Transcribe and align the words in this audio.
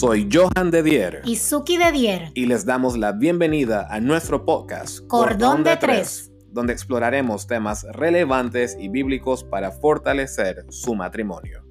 Soy 0.00 0.26
Johan 0.32 0.70
de 0.70 0.82
Dier. 0.82 1.20
Y 1.26 1.36
Suki 1.36 1.76
de 1.76 1.92
Dier. 1.92 2.32
Y 2.32 2.46
les 2.46 2.64
damos 2.64 2.96
la 2.96 3.12
bienvenida 3.12 3.86
a 3.90 4.00
nuestro 4.00 4.46
podcast 4.46 5.06
Cordón, 5.08 5.62
de, 5.62 5.76
Tres, 5.76 6.32
donde 6.48 6.72
exploraremos 6.72 7.46
temas 7.46 7.84
relevantes 7.92 8.78
y 8.80 8.88
bíblicos 8.88 9.44
para 9.44 9.72
fortalecer 9.72 10.64
su 10.70 10.94
matrimonio. 10.94 11.62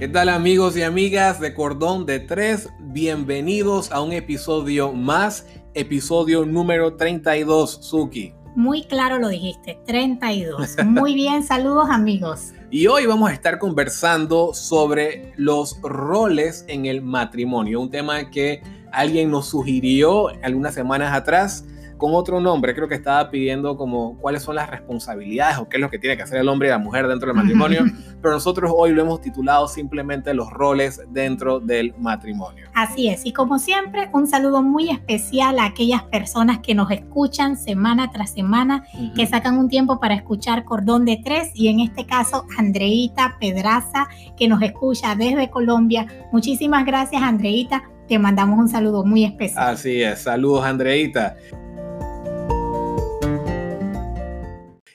¿Qué 0.00 0.08
tal 0.12 0.28
amigos 0.28 0.76
y 0.76 0.82
amigas 0.82 1.38
de 1.38 1.54
Cordón 1.54 2.04
de 2.04 2.18
Tres? 2.18 2.68
Bienvenidos 2.80 3.92
a 3.92 4.00
un 4.00 4.12
episodio 4.12 4.92
más, 4.92 5.46
episodio 5.74 6.44
número 6.44 6.96
32, 6.96 7.78
Suki. 7.80 8.34
Muy 8.56 8.84
claro 8.84 9.18
lo 9.18 9.28
dijiste, 9.28 9.78
32. 9.84 10.76
Muy 10.86 11.14
bien, 11.14 11.42
saludos 11.42 11.90
amigos. 11.90 12.54
Y 12.70 12.86
hoy 12.86 13.04
vamos 13.04 13.28
a 13.28 13.34
estar 13.34 13.58
conversando 13.58 14.54
sobre 14.54 15.34
los 15.36 15.78
roles 15.82 16.64
en 16.66 16.86
el 16.86 17.02
matrimonio, 17.02 17.82
un 17.82 17.90
tema 17.90 18.30
que 18.30 18.62
alguien 18.92 19.30
nos 19.30 19.50
sugirió 19.50 20.28
algunas 20.42 20.72
semanas 20.72 21.12
atrás 21.12 21.66
con 21.98 22.14
otro 22.14 22.40
nombre, 22.40 22.74
creo 22.74 22.88
que 22.88 22.94
estaba 22.94 23.30
pidiendo 23.30 23.76
como 23.76 24.16
cuáles 24.18 24.42
son 24.42 24.54
las 24.54 24.70
responsabilidades 24.70 25.58
o 25.58 25.68
qué 25.68 25.76
es 25.76 25.80
lo 25.82 25.90
que 25.90 25.98
tiene 25.98 26.16
que 26.16 26.22
hacer 26.22 26.38
el 26.38 26.48
hombre 26.48 26.68
y 26.68 26.70
la 26.70 26.78
mujer 26.78 27.08
dentro 27.08 27.26
del 27.28 27.36
matrimonio, 27.36 27.84
pero 28.20 28.34
nosotros 28.34 28.72
hoy 28.74 28.92
lo 28.92 29.02
hemos 29.02 29.20
titulado 29.20 29.68
simplemente 29.68 30.34
los 30.34 30.50
roles 30.50 31.00
dentro 31.10 31.60
del 31.60 31.94
matrimonio. 31.98 32.68
Así 32.74 33.08
es, 33.08 33.24
y 33.24 33.32
como 33.32 33.58
siempre, 33.58 34.08
un 34.12 34.26
saludo 34.26 34.62
muy 34.62 34.90
especial 34.90 35.58
a 35.58 35.66
aquellas 35.66 36.02
personas 36.04 36.58
que 36.60 36.74
nos 36.74 36.90
escuchan 36.90 37.56
semana 37.56 38.10
tras 38.10 38.30
semana, 38.30 38.84
que 39.14 39.26
sacan 39.26 39.58
un 39.58 39.68
tiempo 39.68 40.00
para 40.00 40.14
escuchar 40.14 40.64
Cordón 40.64 41.04
de 41.04 41.20
Tres, 41.24 41.50
y 41.54 41.68
en 41.68 41.80
este 41.80 42.06
caso 42.06 42.46
Andreita 42.58 43.36
Pedraza, 43.40 44.08
que 44.36 44.48
nos 44.48 44.62
escucha 44.62 45.14
desde 45.14 45.50
Colombia. 45.50 46.06
Muchísimas 46.32 46.84
gracias, 46.84 47.22
Andreita. 47.22 47.82
Te 48.08 48.18
mandamos 48.18 48.58
un 48.58 48.68
saludo 48.68 49.04
muy 49.04 49.24
especial. 49.24 49.74
Así 49.74 50.02
es, 50.02 50.20
saludos 50.22 50.64
Andreita. 50.64 51.36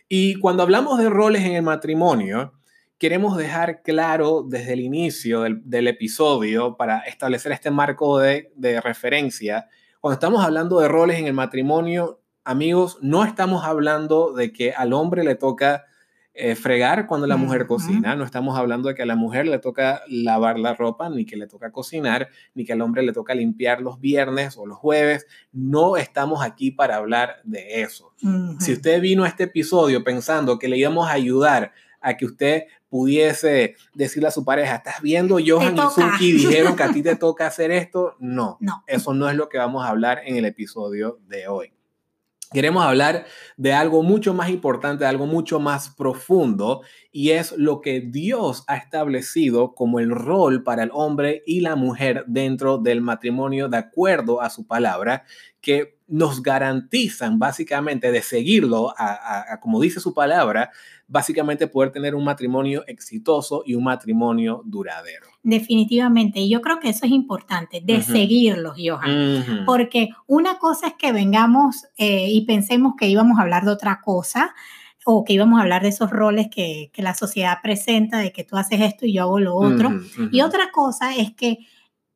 Y 0.07 0.35
cuando 0.35 0.63
hablamos 0.63 0.97
de 0.99 1.09
roles 1.09 1.43
en 1.43 1.53
el 1.53 1.63
matrimonio, 1.63 2.53
queremos 3.01 3.35
dejar 3.35 3.81
claro 3.81 4.45
desde 4.47 4.73
el 4.73 4.79
inicio 4.79 5.41
del, 5.41 5.87
episodio 5.87 6.77
para 6.77 6.99
establecer 6.99 7.51
este 7.51 7.71
marco 7.71 8.19
de, 8.19 8.51
de 8.55 8.79
referencia. 8.79 9.67
Cuando 9.99 10.13
estamos 10.13 10.45
hablando 10.45 10.79
de 10.79 10.87
roles 10.87 11.17
en 11.17 11.25
el 11.25 11.33
matrimonio, 11.33 12.21
amigos, 12.43 12.99
no 13.01 13.25
estamos 13.25 13.65
hablando 13.65 14.33
de 14.33 14.53
que 14.53 14.73
al 14.73 14.93
hombre 14.93 15.23
le 15.23 15.33
toca 15.33 15.85
eh, 16.35 16.53
fregar 16.53 17.07
cuando 17.07 17.25
la 17.25 17.37
mujer 17.37 17.65
cocina. 17.65 18.15
No 18.15 18.23
estamos 18.23 18.55
hablando 18.55 18.89
de 18.89 18.93
que 18.93 19.01
a 19.01 19.07
la 19.07 19.15
mujer 19.15 19.47
le 19.47 19.57
toca 19.57 20.03
lavar 20.07 20.59
la 20.59 20.75
ropa, 20.75 21.09
ni 21.09 21.25
que 21.25 21.37
le 21.37 21.47
toca 21.47 21.71
cocinar, 21.71 22.29
ni 22.53 22.65
que 22.65 22.73
al 22.73 22.81
hombre 22.81 23.01
le 23.01 23.13
toca 23.13 23.33
limpiar 23.33 23.81
los 23.81 23.99
viernes 23.99 24.57
o 24.57 24.67
los 24.67 24.77
jueves. 24.77 25.25
No 25.51 25.97
estamos 25.97 26.43
aquí 26.43 26.69
para 26.69 26.97
hablar 26.97 27.41
de 27.45 27.81
eso. 27.81 28.13
Si 28.59 28.73
usted 28.73 29.01
vino 29.01 29.23
a 29.23 29.27
este 29.27 29.45
episodio 29.45 30.03
pensando 30.03 30.59
que 30.59 30.67
le 30.67 30.77
íbamos 30.77 31.09
a 31.09 31.13
ayudar 31.13 31.71
a 32.01 32.17
que 32.17 32.25
usted 32.25 32.63
pudiese 32.91 33.77
decirle 33.95 34.27
a 34.27 34.31
su 34.31 34.43
pareja, 34.43 34.75
estás 34.75 35.01
viendo, 35.01 35.37
Johan 35.43 35.77
y 35.77 35.79
Suki 35.79 36.31
dijeron 36.33 36.75
que 36.75 36.83
a 36.83 36.91
ti 36.91 37.01
te 37.01 37.15
toca 37.15 37.47
hacer 37.47 37.71
esto. 37.71 38.17
No, 38.19 38.57
no, 38.59 38.83
eso 38.85 39.13
no 39.13 39.29
es 39.29 39.35
lo 39.37 39.47
que 39.47 39.57
vamos 39.57 39.83
a 39.83 39.87
hablar 39.87 40.21
en 40.25 40.35
el 40.35 40.43
episodio 40.43 41.19
de 41.27 41.47
hoy. 41.47 41.73
Queremos 42.51 42.83
hablar 42.83 43.27
de 43.55 43.71
algo 43.71 44.03
mucho 44.03 44.33
más 44.33 44.49
importante, 44.49 45.05
de 45.05 45.09
algo 45.09 45.25
mucho 45.25 45.61
más 45.61 45.95
profundo, 45.95 46.81
y 47.09 47.29
es 47.29 47.53
lo 47.53 47.79
que 47.79 48.01
Dios 48.01 48.65
ha 48.67 48.75
establecido 48.75 49.73
como 49.73 50.01
el 50.01 50.11
rol 50.11 50.61
para 50.61 50.83
el 50.83 50.89
hombre 50.91 51.43
y 51.45 51.61
la 51.61 51.77
mujer 51.77 52.25
dentro 52.27 52.77
del 52.77 52.99
matrimonio 52.99 53.69
de 53.69 53.77
acuerdo 53.77 54.41
a 54.41 54.49
su 54.49 54.67
palabra, 54.67 55.23
que 55.61 55.97
nos 56.07 56.43
garantizan 56.43 57.39
básicamente 57.39 58.11
de 58.11 58.21
seguirlo, 58.21 58.93
a, 58.97 59.59
como 59.61 59.79
dice 59.79 60.01
su 60.01 60.13
palabra, 60.13 60.71
básicamente 61.07 61.67
poder 61.67 61.91
tener 61.91 62.15
un 62.15 62.25
matrimonio 62.25 62.83
exitoso 62.87 63.63
y 63.65 63.75
un 63.75 63.85
matrimonio 63.85 64.61
duradero. 64.65 65.27
Definitivamente, 65.43 66.41
y 66.41 66.49
yo 66.49 66.61
creo 66.61 66.79
que 66.79 66.89
eso 66.89 67.05
es 67.05 67.11
importante, 67.11 67.81
de 67.81 68.01
seguirlos, 68.01 68.75
Johan, 68.77 69.63
porque 69.65 70.09
una 70.27 70.57
cosa 70.57 70.87
es 70.87 70.93
que 70.93 71.13
vengamos 71.13 71.85
eh, 71.97 72.27
y 72.29 72.45
pensemos 72.45 72.95
que 72.97 73.07
íbamos 73.07 73.39
a 73.39 73.43
hablar 73.43 73.63
de 73.63 73.71
otra 73.71 74.01
cosa, 74.03 74.53
o 75.05 75.23
que 75.23 75.33
íbamos 75.33 75.59
a 75.59 75.63
hablar 75.63 75.81
de 75.81 75.89
esos 75.89 76.09
roles 76.09 76.47
que, 76.49 76.91
la 76.97 77.15
sociedad 77.15 77.57
presenta, 77.63 78.19
de 78.19 78.31
que 78.31 78.43
tú 78.43 78.57
haces 78.57 78.81
esto 78.81 79.05
y 79.05 79.13
yo 79.13 79.23
hago 79.23 79.39
lo 79.39 79.55
otro. 79.55 79.91
Y 80.31 80.41
otra 80.41 80.71
cosa 80.71 81.15
es 81.15 81.33
que 81.33 81.59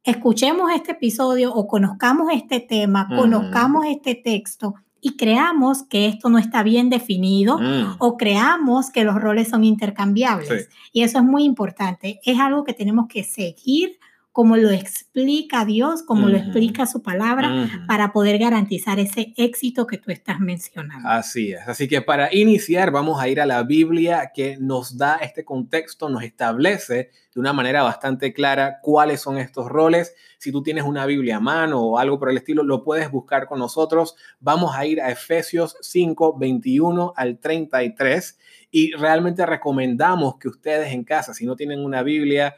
escuchemos 0.05 0.71
este 0.71 0.91
episodio 0.93 1.53
o 1.53 1.67
conozcamos 1.67 2.27
este 2.31 2.59
tema, 2.59 3.07
conozcamos 3.07 3.85
este 3.87 4.15
texto 4.15 4.75
y 5.01 5.17
creamos 5.17 5.83
que 5.83 6.07
esto 6.07 6.29
no 6.29 6.37
está 6.37 6.63
bien 6.63 6.89
definido 6.89 7.57
mm. 7.59 7.95
o 7.99 8.15
creamos 8.15 8.91
que 8.91 9.03
los 9.03 9.15
roles 9.15 9.49
son 9.49 9.63
intercambiables. 9.63 10.69
Y 10.93 11.03
eso 11.03 11.19
es 11.19 11.23
muy 11.23 11.43
importante. 11.43 12.19
Es 12.23 12.39
algo 12.39 12.63
que 12.63 12.73
tenemos 12.73 13.07
que 13.07 13.23
seguir 13.23 13.99
como 14.35 14.57
lo 14.57 14.69
explica 14.69 15.63
Dios, 15.63 16.03
como 16.03 16.27
lo 16.27 16.35
explica 16.35 16.85
su 16.85 17.01
palabra, 17.01 17.69
para 17.87 18.11
poder 18.11 18.37
garantizar 18.37 18.99
ese 18.99 19.33
éxito 19.37 19.87
que 19.87 19.97
tú 19.97 20.11
estás 20.11 20.41
mencionando. 20.41 21.07
Así 21.07 21.53
es. 21.53 21.65
Así 21.65 21.87
que 21.87 22.01
para 22.01 22.35
iniciar 22.35 22.91
vamos 22.91 23.21
a 23.21 23.29
ir 23.29 23.39
a 23.39 23.45
la 23.45 23.63
Biblia 23.63 24.33
que 24.35 24.57
nos 24.59 24.97
da 24.97 25.15
este 25.21 25.45
contexto, 25.45 26.09
nos 26.09 26.21
establece 26.21 27.11
de 27.33 27.39
una 27.39 27.53
manera 27.53 27.81
bastante 27.81 28.33
clara 28.33 28.79
cuáles 28.81 29.21
son 29.21 29.37
estos 29.37 29.69
roles. 29.69 30.13
Si 30.37 30.51
tú 30.51 30.61
tienes 30.61 30.83
una 30.83 31.05
Biblia 31.05 31.37
a 31.37 31.39
mano 31.39 31.79
o 31.79 31.97
algo 31.97 32.19
por 32.19 32.29
el 32.29 32.35
estilo, 32.35 32.63
lo 32.63 32.83
puedes 32.83 33.09
buscar 33.09 33.47
con 33.47 33.59
nosotros. 33.59 34.17
Vamos 34.41 34.75
a 34.75 34.85
ir 34.85 34.99
a 34.99 35.11
Efesios 35.11 35.77
5, 35.79 36.37
21 36.37 37.13
al 37.15 37.39
33 37.39 38.37
y 38.69 38.91
realmente 38.91 39.45
recomendamos 39.45 40.35
que 40.39 40.49
ustedes 40.49 40.91
en 40.91 41.05
casa, 41.05 41.33
si 41.33 41.45
no 41.45 41.55
tienen 41.55 41.79
una 41.79 42.03
Biblia, 42.03 42.53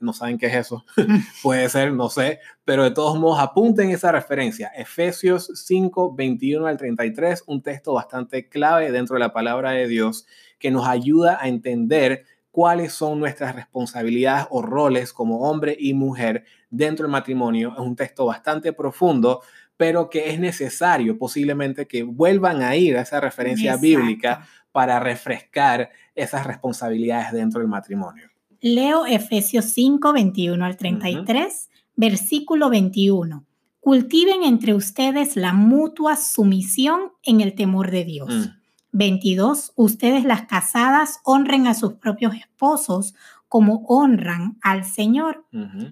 no 0.00 0.12
saben 0.12 0.38
qué 0.38 0.46
es 0.46 0.54
eso, 0.54 0.84
puede 1.42 1.68
ser, 1.68 1.92
no 1.92 2.08
sé, 2.08 2.40
pero 2.64 2.84
de 2.84 2.90
todos 2.90 3.18
modos 3.18 3.40
apunten 3.40 3.90
esa 3.90 4.12
referencia, 4.12 4.68
Efesios 4.68 5.50
5, 5.54 6.14
21 6.14 6.66
al 6.66 6.76
33, 6.76 7.44
un 7.46 7.62
texto 7.62 7.94
bastante 7.94 8.48
clave 8.48 8.90
dentro 8.92 9.14
de 9.14 9.20
la 9.20 9.32
palabra 9.32 9.72
de 9.72 9.88
Dios 9.88 10.26
que 10.58 10.70
nos 10.70 10.86
ayuda 10.86 11.38
a 11.40 11.48
entender 11.48 12.24
cuáles 12.50 12.92
son 12.92 13.20
nuestras 13.20 13.54
responsabilidades 13.54 14.46
o 14.50 14.62
roles 14.62 15.12
como 15.12 15.48
hombre 15.48 15.76
y 15.78 15.94
mujer 15.94 16.44
dentro 16.70 17.04
del 17.04 17.12
matrimonio. 17.12 17.72
Es 17.72 17.78
un 17.78 17.94
texto 17.94 18.26
bastante 18.26 18.72
profundo, 18.72 19.42
pero 19.76 20.10
que 20.10 20.30
es 20.30 20.40
necesario 20.40 21.18
posiblemente 21.18 21.86
que 21.86 22.02
vuelvan 22.02 22.62
a 22.62 22.74
ir 22.74 22.96
a 22.96 23.02
esa 23.02 23.20
referencia 23.20 23.76
bíblica 23.76 24.46
para 24.72 24.98
refrescar 24.98 25.90
esas 26.14 26.46
responsabilidades 26.46 27.32
dentro 27.32 27.60
del 27.60 27.68
matrimonio. 27.68 28.28
Leo 28.60 29.06
Efesios 29.06 29.66
5, 29.66 30.12
21 30.12 30.64
al 30.64 30.76
33, 30.76 31.70
versículo 31.94 32.70
21. 32.70 33.44
Cultiven 33.80 34.42
entre 34.42 34.74
ustedes 34.74 35.36
la 35.36 35.52
mutua 35.52 36.16
sumisión 36.16 37.12
en 37.22 37.40
el 37.40 37.54
temor 37.54 37.90
de 37.90 38.04
Dios. 38.04 38.50
22. 38.92 39.72
Mm. 39.76 39.82
Ustedes 39.82 40.24
las 40.24 40.42
casadas 40.42 41.20
honren 41.24 41.66
a 41.66 41.74
sus 41.74 41.94
propios 41.94 42.34
esposos 42.34 43.14
como 43.48 43.84
honran 43.86 44.58
al 44.60 44.84
Señor. 44.84 45.46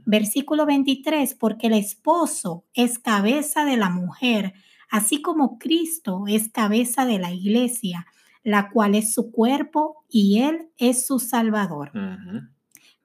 Versículo 0.04 0.66
23. 0.66 1.34
Porque 1.34 1.68
el 1.68 1.74
esposo 1.74 2.64
es 2.74 2.98
cabeza 2.98 3.64
de 3.64 3.76
la 3.76 3.90
mujer, 3.90 4.54
así 4.90 5.22
como 5.22 5.58
Cristo 5.58 6.24
es 6.26 6.48
cabeza 6.48 7.06
de 7.06 7.18
la 7.18 7.32
iglesia, 7.32 8.06
la 8.42 8.70
cual 8.70 8.94
es 8.94 9.14
su 9.14 9.30
cuerpo 9.30 10.04
y 10.08 10.40
Él 10.40 10.68
es 10.76 11.06
su 11.06 11.18
Salvador. 11.18 11.92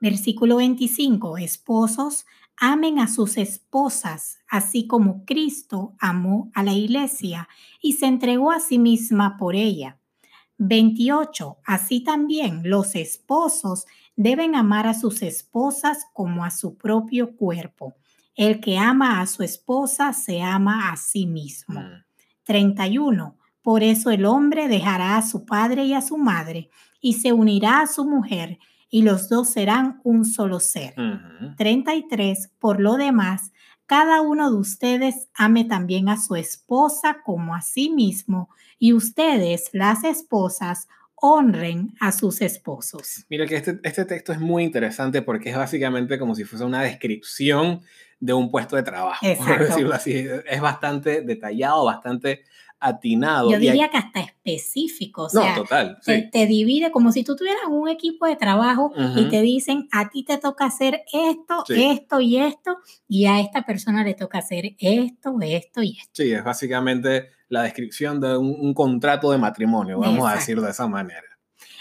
Versículo 0.01 0.57
25, 0.57 1.38
esposos, 1.38 2.25
amen 2.57 2.98
a 2.98 3.07
sus 3.07 3.38
esposas, 3.38 4.39
así 4.50 4.88
como 4.88 5.24
Cristo 5.25 5.94
amó 6.00 6.50
a 6.56 6.63
la 6.63 6.74
iglesia 6.74 7.48
y 7.81 7.94
se 7.94 8.07
entregó 8.07 8.51
a 8.51 8.59
sí 8.59 8.80
misma 8.80 9.38
por 9.38 9.56
ella. 9.56 10.00
28. 10.57 11.57
Así 11.63 12.03
también 12.03 12.62
los 12.65 12.95
esposos 12.95 13.86
deben 14.15 14.56
amar 14.56 14.88
a 14.88 14.95
sus 14.95 15.21
esposas 15.21 16.07
como 16.13 16.44
a 16.44 16.50
su 16.50 16.77
propio 16.77 17.36
cuerpo. 17.36 17.94
El 18.36 18.59
que 18.59 18.80
ama 18.80 19.21
a 19.21 19.27
su 19.27 19.44
esposa 19.44 20.13
se 20.13 20.42
ama 20.42 20.92
a 20.92 20.97
sí 20.97 21.27
mismo. 21.27 21.80
31. 22.44 23.25
Mm. 23.27 23.42
Por 23.62 23.83
eso 23.83 24.09
el 24.09 24.25
hombre 24.25 24.68
dejará 24.68 25.18
a 25.18 25.21
su 25.21 25.45
padre 25.45 25.86
y 25.86 25.94
a 25.94 26.01
su 26.01 26.18
madre 26.18 26.71
y 27.00 27.13
se 27.13 27.33
unirá 27.33 27.81
a 27.81 27.88
su 27.88 28.06
mujer 28.06 28.57
y 28.91 29.01
los 29.01 29.29
dos 29.29 29.49
serán 29.49 30.01
un 30.03 30.25
solo 30.25 30.59
ser. 30.59 30.93
33. 31.57 32.51
Por 32.59 32.79
lo 32.79 32.97
demás, 32.97 33.51
cada 33.88 34.21
uno 34.21 34.51
de 34.51 34.57
ustedes 34.57 35.29
ame 35.33 35.65
también 35.65 36.09
a 36.09 36.21
su 36.21 36.35
esposa 36.35 37.17
como 37.25 37.55
a 37.55 37.61
sí 37.61 37.89
mismo, 37.89 38.49
y 38.77 38.93
ustedes, 38.93 39.69
las 39.73 40.03
esposas, 40.03 40.88
honren 41.15 41.93
a 41.99 42.11
sus 42.11 42.41
esposos. 42.41 43.25
Mira 43.29 43.45
que 43.45 43.55
este, 43.55 43.79
este 43.83 44.05
texto 44.05 44.33
es 44.33 44.39
muy 44.39 44.63
interesante 44.63 45.21
porque 45.21 45.51
es 45.51 45.55
básicamente 45.55 46.17
como 46.17 46.35
si 46.35 46.44
fuese 46.44 46.65
una 46.65 46.81
descripción 46.81 47.81
de 48.19 48.33
un 48.33 48.49
puesto 48.49 48.75
de 48.75 48.83
trabajo, 48.83 49.25
por 49.37 49.59
decirlo 49.59 49.94
así. 49.94 50.25
Es 50.45 50.61
bastante 50.61 51.21
detallado, 51.21 51.85
bastante 51.85 52.44
atinado. 52.81 53.51
Yo 53.51 53.60
diría 53.60 53.89
que 53.89 53.98
hasta 53.98 54.19
específico. 54.19 55.24
O 55.24 55.30
sea, 55.30 55.56
no, 55.56 55.62
total. 55.62 56.00
Te, 56.04 56.45
divide 56.48 56.92
como 56.92 57.12
si 57.12 57.24
tú 57.24 57.36
tuvieras 57.36 57.63
un 57.69 57.88
equipo 57.88 58.25
de 58.25 58.36
trabajo 58.36 58.92
y 59.16 59.30
te 59.30 59.42
dicen, 59.42 59.88
a 59.92 60.10
ti 60.10 60.24
te 60.24 60.38
toca 60.38 60.66
hacer 60.66 61.04
esto, 61.13 61.63
esto 61.69 62.19
y 62.19 62.38
esto, 62.38 62.80
y 63.07 63.25
a 63.28 63.39
esta 63.39 63.63
persona 63.63 64.04
le 64.04 64.16
toca 64.16 64.39
hacer 64.39 64.75
esto, 64.80 65.38
esto 65.42 65.83
y 65.83 65.98
esto. 65.98 66.10
Sí, 66.13 66.31
es 66.31 66.44
básicamente 66.44 67.30
la 67.48 67.63
descripción 67.63 68.19
de 68.19 68.36
un, 68.36 68.74
contrato 68.74 69.31
de 69.31 69.38
matrimonio, 69.38 70.00
vamos 70.00 70.30
a 70.30 70.36
decirlo 70.36 70.63
de 70.63 70.72
esa 70.72 70.88
manera. 70.88 71.24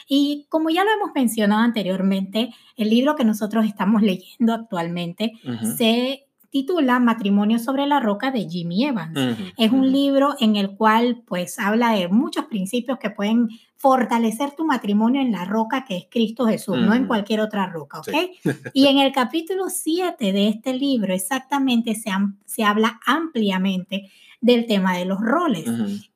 Y 0.07 0.47
como 0.49 0.71
ya 0.71 0.85
lo 0.85 0.91
hemos 0.91 1.13
mencionado 1.15 1.63
anteriormente, 1.63 2.53
el 2.77 2.91
libro 2.91 3.15
que 3.15 3.25
nosotros 3.25 3.65
estamos 3.65 4.03
leyendo 4.03 4.53
actualmente 4.53 5.33
se 5.77 6.27
titula 6.51 6.99
Matrimonio 6.99 7.59
sobre 7.59 7.87
la 7.87 8.01
roca 8.01 8.31
de 8.31 8.49
Jimmy 8.49 8.85
Evans. 8.85 9.19
es 9.57 9.71
un 9.71 9.91
libro 9.91 10.35
en 10.41 10.57
el 10.57 10.71
cual 10.77 11.23
pues 11.27 11.59
habla 11.59 11.93
de 11.93 12.09
muchos 12.09 12.47
principios 12.47 12.99
que 12.99 13.11
pueden 13.11 13.49
fortalecer 13.77 14.51
tu 14.57 14.67
matrimonio 14.67 15.21
en 15.23 15.33
la 15.33 15.45
roca 15.45 15.85
que 15.85 15.97
es 15.97 16.07
Cristo 16.11 16.47
Jesús, 16.47 16.77
no 16.77 16.93
en 16.93 17.07
cualquier 17.07 17.41
otra 17.41 17.67
roca, 17.67 18.01
¿ok? 18.01 18.09
y 18.75 18.87
en 18.89 18.99
el 18.99 19.13
capítulo 19.13 19.71
7 19.71 20.33
de 20.33 20.49
este 20.49 20.75
libro 20.75 21.15
exactamente 21.15 21.95
se, 21.95 22.11
se 22.45 22.65
habla 22.65 23.01
ampliamente 23.07 24.11
del 24.41 24.67
tema 24.67 24.97
de 24.97 25.05
los 25.05 25.21
roles. 25.21 25.67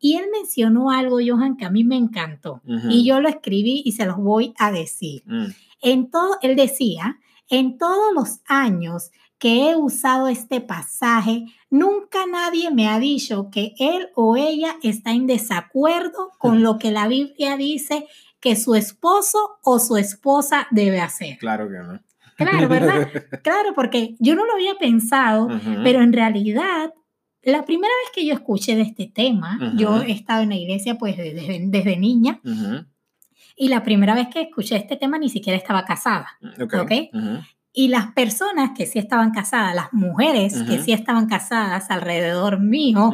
Y 0.01 0.17
él 0.17 0.25
mencionó 0.33 0.91
algo, 0.91 1.19
Johan, 1.25 1.57
que 1.57 1.65
a 1.65 1.71
mí 1.71 1.85
me 1.85 1.97
encantó. 1.97 2.63
Y 2.89 3.05
yo 3.05 3.21
lo 3.21 3.29
escribí 3.29 3.83
y 3.85 3.93
se 3.93 4.07
los 4.07 4.17
voy 4.17 4.55
a 4.59 4.73
decir. 4.73 5.23
Mm. 5.27 5.47
En 5.83 6.11
todo, 6.11 6.39
él 6.43 6.57
decía, 6.57 7.19
en 7.49 7.77
todos 7.77 8.15
los 8.15 8.41
años 8.47 9.11
que 9.39 9.71
he 9.71 9.77
usado 9.77 10.29
este 10.29 10.61
pasaje, 10.61 11.45
nunca 11.71 12.27
nadie 12.27 12.71
me 12.71 12.89
ha 12.89 12.99
dicho 12.99 13.51
que 13.51 13.75
él 13.79 14.09
o 14.15 14.37
ella 14.37 14.77
está 14.83 15.13
en 15.13 15.27
desacuerdo 15.27 16.31
con 16.39 16.63
lo 16.63 16.79
que 16.79 16.91
la 16.91 17.09
Biblia 17.09 17.57
dice 17.57 18.07
que 18.41 18.57
su 18.57 18.75
esposo 18.75 19.59
o 19.63 19.79
su 19.79 19.97
esposa 19.97 20.67
debe 20.71 21.01
hacer. 21.01 21.39
Claro 21.39 21.69
que 21.69 21.79
no. 21.79 22.01
Claro, 22.37 22.69
¿verdad? 22.69 23.09
claro, 23.43 23.75
porque 23.75 24.17
yo 24.19 24.35
no 24.35 24.45
lo 24.45 24.55
había 24.55 24.75
pensado, 24.75 25.49
pero 25.83 26.03
en 26.03 26.13
realidad, 26.13 26.93
la 27.43 27.65
primera 27.65 27.93
vez 28.03 28.13
que 28.15 28.27
yo 28.27 28.35
escuché 28.35 28.77
de 28.77 28.83
este 28.83 29.07
tema, 29.07 29.75
yo 29.77 30.03
he 30.03 30.13
estado 30.13 30.43
en 30.43 30.51
la 30.51 30.57
iglesia 30.57 30.97
pues 30.97 31.17
desde, 31.17 31.97
niña, 31.97 32.41
y 33.57 33.69
la 33.69 33.83
primera 33.83 34.15
vez 34.15 34.29
que 34.29 34.43
escuché 34.43 34.77
este 34.77 34.97
tema 34.97 35.17
ni 35.17 35.29
siquiera 35.29 35.57
estaba 35.57 35.85
casada, 35.85 36.29
¿ok? 36.61 36.75
okay? 36.83 37.11
Y 37.76 37.88
las 37.88 38.12
personas 38.12 38.71
que 38.76 38.87
sí 38.87 39.00
estaban 39.00 39.32
casadas, 39.32 39.75
las 39.75 39.93
mujeres 39.93 40.62
que 40.62 40.81
sí 40.81 40.93
estaban 40.93 41.26
casadas 41.26 41.91
alrededor 41.91 42.61
mío, 42.61 43.12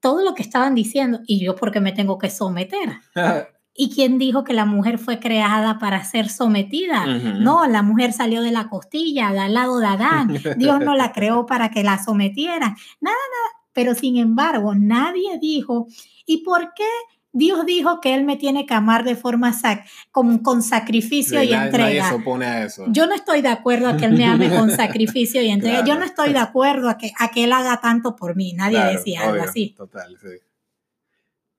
todo 0.00 0.24
lo 0.24 0.36
que 0.36 0.42
estaban 0.42 0.76
diciendo, 0.76 1.20
y 1.26 1.44
yo 1.44 1.56
porque 1.56 1.80
me 1.80 1.90
tengo 1.90 2.18
que 2.18 2.30
someter. 2.30 3.00
¿Y 3.80 3.90
quién 3.90 4.18
dijo 4.18 4.42
que 4.42 4.54
la 4.54 4.64
mujer 4.64 4.98
fue 4.98 5.18
creada 5.18 5.78
para 5.78 6.02
ser 6.04 6.28
sometida? 6.28 7.04
No, 7.06 7.66
la 7.66 7.82
mujer 7.82 8.12
salió 8.12 8.42
de 8.42 8.52
la 8.52 8.68
costilla, 8.68 9.28
al 9.28 9.54
lado 9.54 9.78
de 9.78 9.86
Adán. 9.86 10.36
Dios 10.56 10.80
no 10.80 10.94
la 10.94 11.12
creó 11.14 11.46
para 11.46 11.70
que 11.70 11.82
la 11.84 12.02
sometiera. 12.02 12.76
Nada, 13.00 13.16
nada. 13.16 13.66
Pero 13.72 13.94
sin 13.94 14.16
embargo, 14.16 14.74
nadie 14.74 15.38
dijo, 15.40 15.86
¿y 16.26 16.38
por 16.38 16.74
qué 16.74 16.88
Dios 17.32 17.66
dijo 17.66 18.00
que 18.00 18.14
Él 18.14 18.24
me 18.24 18.36
tiene 18.36 18.66
que 18.66 18.74
amar 18.74 19.04
de 19.04 19.14
forma 19.14 19.54
con, 20.10 20.38
con 20.38 20.62
sacrificio 20.62 21.42
y 21.42 21.52
entrega. 21.52 22.08
se 22.08 22.14
opone 22.14 22.46
a 22.46 22.64
eso. 22.64 22.86
Yo 22.88 23.06
no 23.06 23.14
estoy 23.14 23.42
de 23.42 23.48
acuerdo 23.48 23.88
a 23.88 23.96
que 23.96 24.06
Él 24.06 24.12
me 24.12 24.24
ame 24.24 24.48
con 24.56 24.70
sacrificio 24.70 25.42
y 25.42 25.50
entrega. 25.50 25.84
Yo 25.84 25.96
no 25.98 26.04
estoy 26.04 26.32
de 26.32 26.38
acuerdo 26.38 26.88
a 26.88 26.96
que, 26.96 27.12
a 27.18 27.30
que 27.30 27.44
Él 27.44 27.52
haga 27.52 27.80
tanto 27.80 28.16
por 28.16 28.34
mí. 28.34 28.54
Nadie 28.54 28.82
decía 28.96 29.28
algo 29.28 29.42
así. 29.42 29.74
Total, 29.76 30.16
sí. 30.20 30.47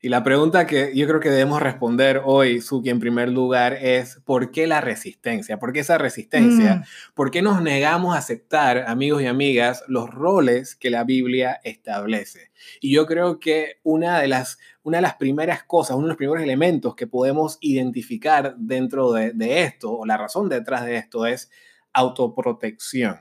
Y 0.02 0.08
la 0.08 0.24
pregunta 0.24 0.66
que 0.66 0.96
yo 0.96 1.06
creo 1.08 1.20
que 1.20 1.30
debemos 1.30 1.62
responder 1.62 2.22
hoy, 2.24 2.62
Suki, 2.62 2.90
en 2.90 3.02
primer 3.02 3.28
lugar, 3.28 3.74
es 3.74 4.22
¿por 4.24 4.50
qué 4.50 4.66
la 4.66 4.80
resistencia? 4.80 5.60
¿Por 5.60 5.74
qué 5.74 5.82
esa 5.82 5.98
resistencia? 5.98 6.76
Mm. 6.76 6.84
¿Por 7.14 7.32
qué 7.32 7.42
nos 7.42 7.62
negamos 7.62 8.16
a 8.16 8.20
aceptar, 8.20 8.86
amigos 8.88 9.22
y 9.22 9.26
amigas, 9.26 9.84
los 9.90 10.10
roles 10.10 10.76
que 10.76 10.90
la 10.90 11.04
Biblia 11.04 11.60
establece? 11.66 12.52
Y 12.80 12.94
yo 12.94 13.06
creo 13.08 13.42
que 13.42 13.80
una 13.84 14.22
de 14.22 14.30
las, 14.30 14.58
una 14.84 15.00
de 15.00 15.02
las 15.02 15.16
primeras 15.16 15.64
cosas, 15.64 15.98
uno 15.98 16.06
de 16.06 16.12
los 16.12 16.18
primeros 16.18 16.44
elementos 16.44 16.96
que 16.96 17.06
podemos 17.06 17.58
identificar 17.60 18.56
dentro 18.58 19.12
de, 19.12 19.64
esto, 19.64 19.92
o 19.92 20.06
la 20.06 20.16
razón 20.16 20.48
detrás 20.48 20.86
de 20.86 20.96
esto, 20.96 21.26
es 21.26 21.52
autoprotección. 21.92 23.18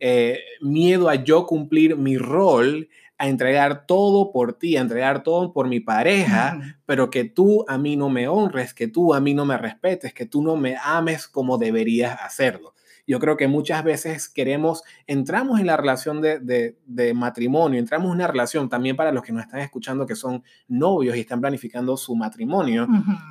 Eh, 0.00 0.40
miedo 0.60 1.08
a 1.08 1.16
yo 1.16 1.46
cumplir 1.46 1.96
mi 1.96 2.16
rol 2.16 2.88
a 3.22 3.28
entregar 3.28 3.86
todo 3.86 4.32
por 4.32 4.54
ti, 4.54 4.76
a 4.76 4.80
entregar 4.80 5.22
todo 5.22 5.52
por 5.52 5.68
mi 5.68 5.78
pareja, 5.78 6.58
pero 6.86 7.08
que 7.08 7.22
tú 7.22 7.64
a 7.68 7.78
mí 7.78 7.94
no 7.94 8.08
me 8.08 8.26
honres, 8.26 8.74
que 8.74 8.88
tú 8.88 9.14
a 9.14 9.20
mí 9.20 9.32
no 9.32 9.44
me 9.44 9.56
respetes, 9.56 10.12
que 10.12 10.26
tú 10.26 10.42
no 10.42 10.56
me 10.56 10.76
ames 10.82 11.28
como 11.28 11.56
deberías 11.56 12.18
hacerlo. 12.20 12.74
Yo 13.06 13.20
creo 13.20 13.36
que 13.36 13.46
muchas 13.46 13.84
veces 13.84 14.28
queremos, 14.28 14.82
entramos 15.06 15.60
en 15.60 15.68
la 15.68 15.76
relación 15.76 16.20
de, 16.20 17.12
matrimonio, 17.14 17.78
entramos 17.78 18.08
en 18.08 18.14
una 18.14 18.26
relación 18.26 18.68
también 18.68 18.96
para 18.96 19.12
los 19.12 19.22
que 19.22 19.32
nos 19.32 19.44
están 19.44 19.60
escuchando 19.60 20.04
que 20.04 20.16
son 20.16 20.42
novios 20.66 21.16
y 21.16 21.20
están 21.20 21.40
planificando 21.40 21.96
su 21.96 22.16
matrimonio, 22.16 22.88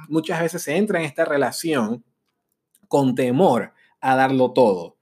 muchas 0.08 0.40
veces 0.40 0.62
se 0.62 0.78
entra 0.78 1.00
en 1.00 1.06
esta 1.06 1.26
relación 1.26 2.02
con 2.88 3.14
temor 3.14 3.74
a 4.00 4.16
darlo 4.16 4.54
todo. 4.54 5.01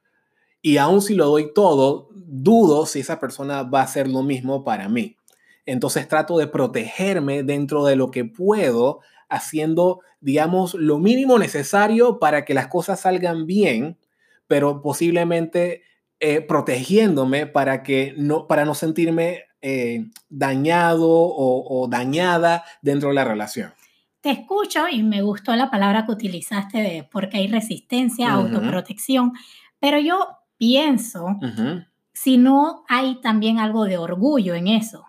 Y 0.61 0.77
aun 0.77 1.01
si 1.01 1.15
lo 1.15 1.27
doy 1.27 1.53
todo, 1.53 2.09
dudo 2.11 2.85
si 2.85 2.99
esa 2.99 3.19
persona 3.19 3.63
va 3.63 3.81
a 3.81 3.83
hacer 3.83 4.07
lo 4.07 4.23
mismo 4.23 4.63
para 4.63 4.89
mí. 4.89 5.17
Entonces 5.65 6.07
trato 6.07 6.37
de 6.37 6.47
protegerme 6.47 7.43
dentro 7.43 7.85
de 7.85 7.95
lo 7.95 8.11
que 8.11 8.25
puedo, 8.25 9.01
haciendo, 9.29 10.01
digamos, 10.19 10.73
lo 10.73 10.97
mínimo 10.97 11.37
necesario 11.37 12.19
para 12.19 12.43
que 12.43 12.53
las 12.53 12.67
cosas 12.67 13.01
salgan 13.01 13.45
bien, 13.45 13.97
pero 14.47 14.81
posiblemente 14.81 15.83
eh, 16.19 16.41
protegiéndome 16.41 17.45
para, 17.45 17.83
que 17.83 18.13
no, 18.17 18.47
para 18.47 18.65
no 18.65 18.73
sentirme 18.73 19.43
eh, 19.61 20.05
dañado 20.29 21.07
o, 21.07 21.87
dañada 21.89 22.63
dentro 22.81 23.09
de 23.09 23.15
la 23.15 23.23
relación. 23.23 23.73
Te 24.21 24.31
escucho 24.31 24.87
y 24.89 25.03
me 25.03 25.21
gustó 25.21 25.55
la 25.55 25.69
palabra 25.69 26.05
que 26.05 26.11
utilizaste 26.11 26.79
de 26.79 27.07
porque 27.09 27.37
hay 27.37 27.47
resistencia, 27.47 28.33
autoprotección, 28.33 29.33
pero 29.79 29.99
yo 29.99 30.38
pienso 30.59 31.39
si 32.13 32.37
no 32.37 32.83
hay 32.87 33.19
también 33.21 33.57
algo 33.57 33.85
de 33.85 33.97
orgullo 33.97 34.53
en 34.53 34.67
eso. 34.67 35.05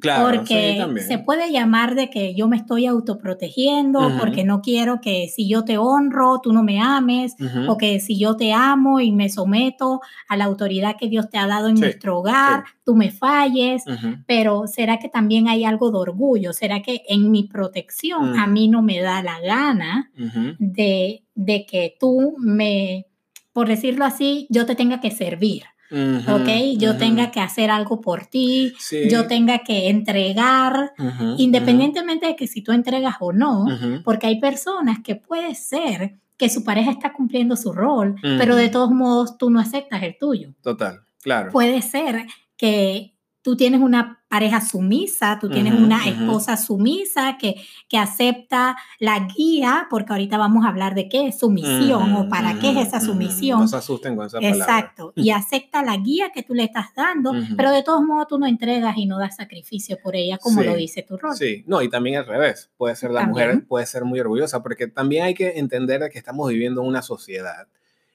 Claro, 0.00 0.38
porque 0.38 0.84
se 1.06 1.18
puede 1.18 1.52
llamar 1.52 1.94
de 1.94 2.10
que 2.10 2.34
yo 2.34 2.48
me 2.48 2.56
estoy 2.56 2.86
autoprotegiendo 2.86 4.00
porque 4.18 4.42
no 4.42 4.60
quiero 4.60 5.00
que 5.00 5.28
si 5.28 5.48
yo 5.48 5.64
te 5.64 5.78
honro, 5.78 6.40
tú 6.42 6.52
no 6.52 6.64
me 6.64 6.80
ames, 6.80 7.36
o 7.68 7.76
que 7.76 8.00
si 8.00 8.18
yo 8.18 8.34
te 8.34 8.52
amo 8.52 8.98
y 8.98 9.12
me 9.12 9.28
someto 9.28 10.00
a 10.28 10.36
la 10.36 10.46
autoridad 10.46 10.96
que 10.98 11.08
Dios 11.08 11.28
te 11.30 11.38
ha 11.38 11.46
dado 11.46 11.68
en 11.68 11.76
nuestro 11.76 12.18
hogar, 12.18 12.64
tú 12.84 12.96
me 12.96 13.10
falles. 13.12 13.84
Pero 14.26 14.66
¿será 14.66 14.98
que 14.98 15.08
también 15.08 15.48
hay 15.48 15.64
algo 15.64 15.92
de 15.92 15.98
orgullo? 15.98 16.52
¿Será 16.52 16.82
que 16.82 17.02
en 17.08 17.30
mi 17.30 17.44
protección 17.44 18.36
a 18.38 18.48
mí 18.48 18.68
no 18.68 18.82
me 18.82 19.00
da 19.00 19.22
la 19.22 19.38
gana 19.38 20.10
de, 20.58 21.22
de 21.34 21.66
que 21.66 21.96
tú 22.00 22.34
me, 22.38 23.06
por 23.54 23.68
decirlo 23.68 24.04
así, 24.04 24.46
yo 24.50 24.66
te 24.66 24.74
tenga 24.74 25.00
que 25.00 25.10
servir? 25.10 25.62
¿ok? 25.90 26.76
Yo 26.76 26.96
tenga 26.96 27.30
que 27.30 27.40
hacer 27.40 27.70
algo 27.70 28.00
por 28.00 28.26
ti, 28.26 28.74
yo 29.08 29.26
tenga 29.26 29.60
que 29.60 29.88
entregar, 29.88 30.92
independientemente 31.38 32.26
de 32.26 32.36
que 32.36 32.46
si 32.46 32.62
tú 32.62 32.72
entregas 32.72 33.16
o 33.20 33.32
no, 33.32 33.64
porque 34.04 34.26
hay 34.26 34.40
personas 34.40 34.98
que 35.02 35.16
puede 35.16 35.54
ser 35.54 36.16
que 36.36 36.48
su 36.50 36.64
pareja 36.64 36.90
está 36.90 37.12
cumpliendo 37.12 37.56
su 37.56 37.72
rol, 37.72 38.16
pero 38.22 38.56
de 38.56 38.68
todos 38.68 38.90
modos 38.90 39.38
tú 39.38 39.50
no 39.50 39.60
aceptas 39.60 40.02
el 40.02 40.18
tuyo. 40.18 40.54
Total, 40.62 41.00
claro. 41.22 41.52
Puede 41.52 41.80
ser 41.80 42.26
que 42.56 43.13
tú 43.44 43.56
tienes 43.56 43.82
una 43.82 44.24
pareja 44.26 44.62
sumisa, 44.62 45.38
tú 45.38 45.50
tienes 45.50 45.74
una 45.74 46.08
esposa 46.08 46.56
sumisa 46.56 47.36
que, 47.38 47.56
que 47.90 47.98
acepta 47.98 48.74
la 48.98 49.28
guía, 49.36 49.86
porque 49.90 50.12
ahorita 50.12 50.38
vamos 50.38 50.64
a 50.64 50.68
hablar 50.68 50.94
de 50.94 51.10
qué 51.10 51.28
es 51.28 51.40
sumisión 51.40 52.14
o 52.14 52.28
para 52.30 52.58
qué 52.58 52.70
es 52.70 52.88
esa 52.88 53.00
sumisión. 53.00 53.60
No 53.60 53.68
se 53.68 53.76
asusten 53.76 54.16
con 54.16 54.26
esa 54.26 54.38
palabra. 54.38 54.58
Exacto, 54.58 55.12
y 55.14 55.30
acepta 55.30 55.84
la 55.84 55.98
guía 55.98 56.30
que 56.34 56.42
tú 56.42 56.54
le 56.54 56.64
estás 56.64 56.86
dando, 56.96 57.34
pero 57.54 57.70
de 57.70 57.82
todos 57.82 58.02
modos 58.02 58.28
tú 58.28 58.38
no 58.38 58.46
entregas 58.46 58.96
y 58.96 59.04
no 59.04 59.18
das 59.18 59.36
sacrificio 59.36 59.98
por 60.02 60.16
ella, 60.16 60.38
como 60.38 60.62
lo 60.62 60.74
dice 60.74 61.02
tu 61.02 61.18
rol. 61.18 61.36
Sí, 61.36 61.64
no, 61.66 61.82
y 61.82 61.90
también 61.90 62.16
al 62.16 62.26
revés, 62.26 62.70
puede 62.78 62.96
ser 62.96 63.10
la 63.10 63.26
mujer, 63.26 63.66
puede 63.68 63.84
ser 63.84 64.06
muy 64.06 64.18
orgullosa, 64.20 64.62
porque 64.62 64.86
también 64.86 65.24
hay 65.24 65.34
que 65.34 65.58
entender 65.58 66.08
que 66.10 66.18
estamos 66.18 66.48
viviendo 66.48 66.80
en 66.80 66.88
una 66.88 67.02
sociedad 67.02 67.68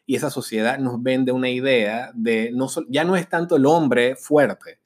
y 0.09 0.15
esa 0.15 0.31
sociedad 0.31 0.79
nos 0.79 1.03
vende 1.03 1.31
una 1.31 1.51
idea 1.51 2.09
de, 2.15 2.49
no, 2.51 2.67
ya 2.87 3.03
no 3.03 3.15
es 3.15 3.29
tanto 3.29 3.57
el 3.57 3.67
hombre 3.67 4.15
fuerte, 4.15 4.78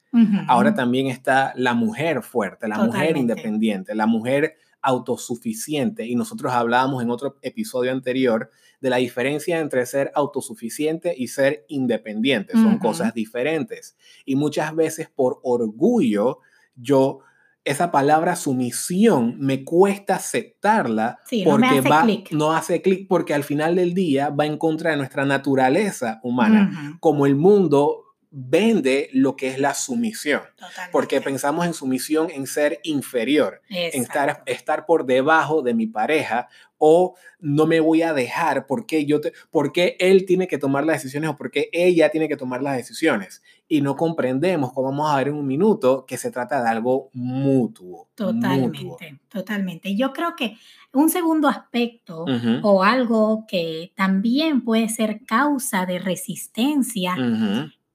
Ahora 0.46 0.74
también 0.74 1.08
está 1.08 1.52
la 1.56 1.74
mujer 1.74 2.22
fuerte, 2.22 2.68
la 2.68 2.78
mujer 2.78 3.16
independiente, 3.16 3.94
la 3.94 4.06
mujer 4.06 4.56
autosuficiente. 4.84 6.06
Y 6.06 6.14
nosotros 6.14 6.52
hablábamos 6.52 7.02
en 7.02 7.10
otro 7.10 7.38
episodio 7.42 7.90
anterior 7.90 8.50
de 8.80 8.90
la 8.90 8.96
diferencia 8.96 9.58
entre 9.58 9.86
ser 9.86 10.12
autosuficiente 10.14 11.14
y 11.16 11.28
ser 11.28 11.64
independiente. 11.68 12.52
Son 12.52 12.78
cosas 12.78 13.14
diferentes. 13.14 13.96
Y 14.26 14.36
muchas 14.36 14.76
veces 14.76 15.08
por 15.08 15.40
orgullo, 15.42 16.40
yo 16.76 17.20
esa 17.64 17.90
palabra 17.90 18.36
sumisión 18.36 19.36
me 19.38 19.64
cuesta 19.64 20.16
aceptarla 20.16 21.18
porque 21.44 21.80
no 21.80 21.90
va, 21.90 22.06
no 22.30 22.52
hace 22.52 22.82
clic 22.82 23.08
porque 23.08 23.32
al 23.32 23.42
final 23.42 23.76
del 23.76 23.94
día 23.94 24.28
va 24.28 24.44
en 24.44 24.58
contra 24.58 24.90
de 24.90 24.98
nuestra 24.98 25.24
naturaleza 25.24 26.20
humana. 26.22 26.98
Como 27.00 27.24
el 27.24 27.36
mundo 27.36 28.03
vende 28.36 29.08
lo 29.12 29.36
que 29.36 29.46
es 29.46 29.60
la 29.60 29.74
sumisión. 29.74 30.42
Porque 30.90 31.20
pensamos 31.20 31.66
en 31.66 31.72
sumisión 31.72 32.30
en 32.30 32.48
ser 32.48 32.80
inferior, 32.82 33.62
en 33.68 34.02
estar, 34.02 34.42
estar 34.46 34.86
por 34.86 35.06
debajo 35.06 35.62
de 35.62 35.72
mi 35.72 35.86
pareja 35.86 36.48
o 36.76 37.14
no 37.38 37.66
me 37.66 37.78
voy 37.78 38.02
a 38.02 38.12
dejar 38.12 38.66
porque, 38.66 39.06
yo 39.06 39.20
porque 39.52 39.96
él 40.00 40.26
tiene 40.26 40.48
que 40.48 40.58
tomar 40.58 40.84
las 40.84 40.96
decisiones 40.96 41.30
o 41.30 41.36
porque 41.36 41.68
ella 41.72 42.10
tiene 42.10 42.28
que 42.28 42.36
tomar 42.36 42.60
las 42.60 42.76
decisiones. 42.76 43.40
Y 43.68 43.82
no 43.82 43.94
comprendemos, 43.94 44.72
como 44.72 44.90
vamos 44.90 45.12
a 45.12 45.16
ver 45.18 45.28
en 45.28 45.34
un 45.34 45.46
minuto, 45.46 46.04
que 46.04 46.16
se 46.16 46.32
trata 46.32 46.60
de 46.60 46.68
algo 46.68 47.10
mutuo. 47.12 48.08
Totalmente, 48.16 49.20
totalmente. 49.28 49.94
Yo 49.94 50.12
creo 50.12 50.34
que 50.34 50.56
un 50.92 51.08
segundo 51.08 51.48
aspecto 51.48 52.24
o 52.62 52.82
algo 52.82 53.44
que 53.46 53.92
también 53.94 54.64
puede 54.64 54.88
ser 54.88 55.24
causa 55.24 55.86
de 55.86 56.00
resistencia 56.00 57.14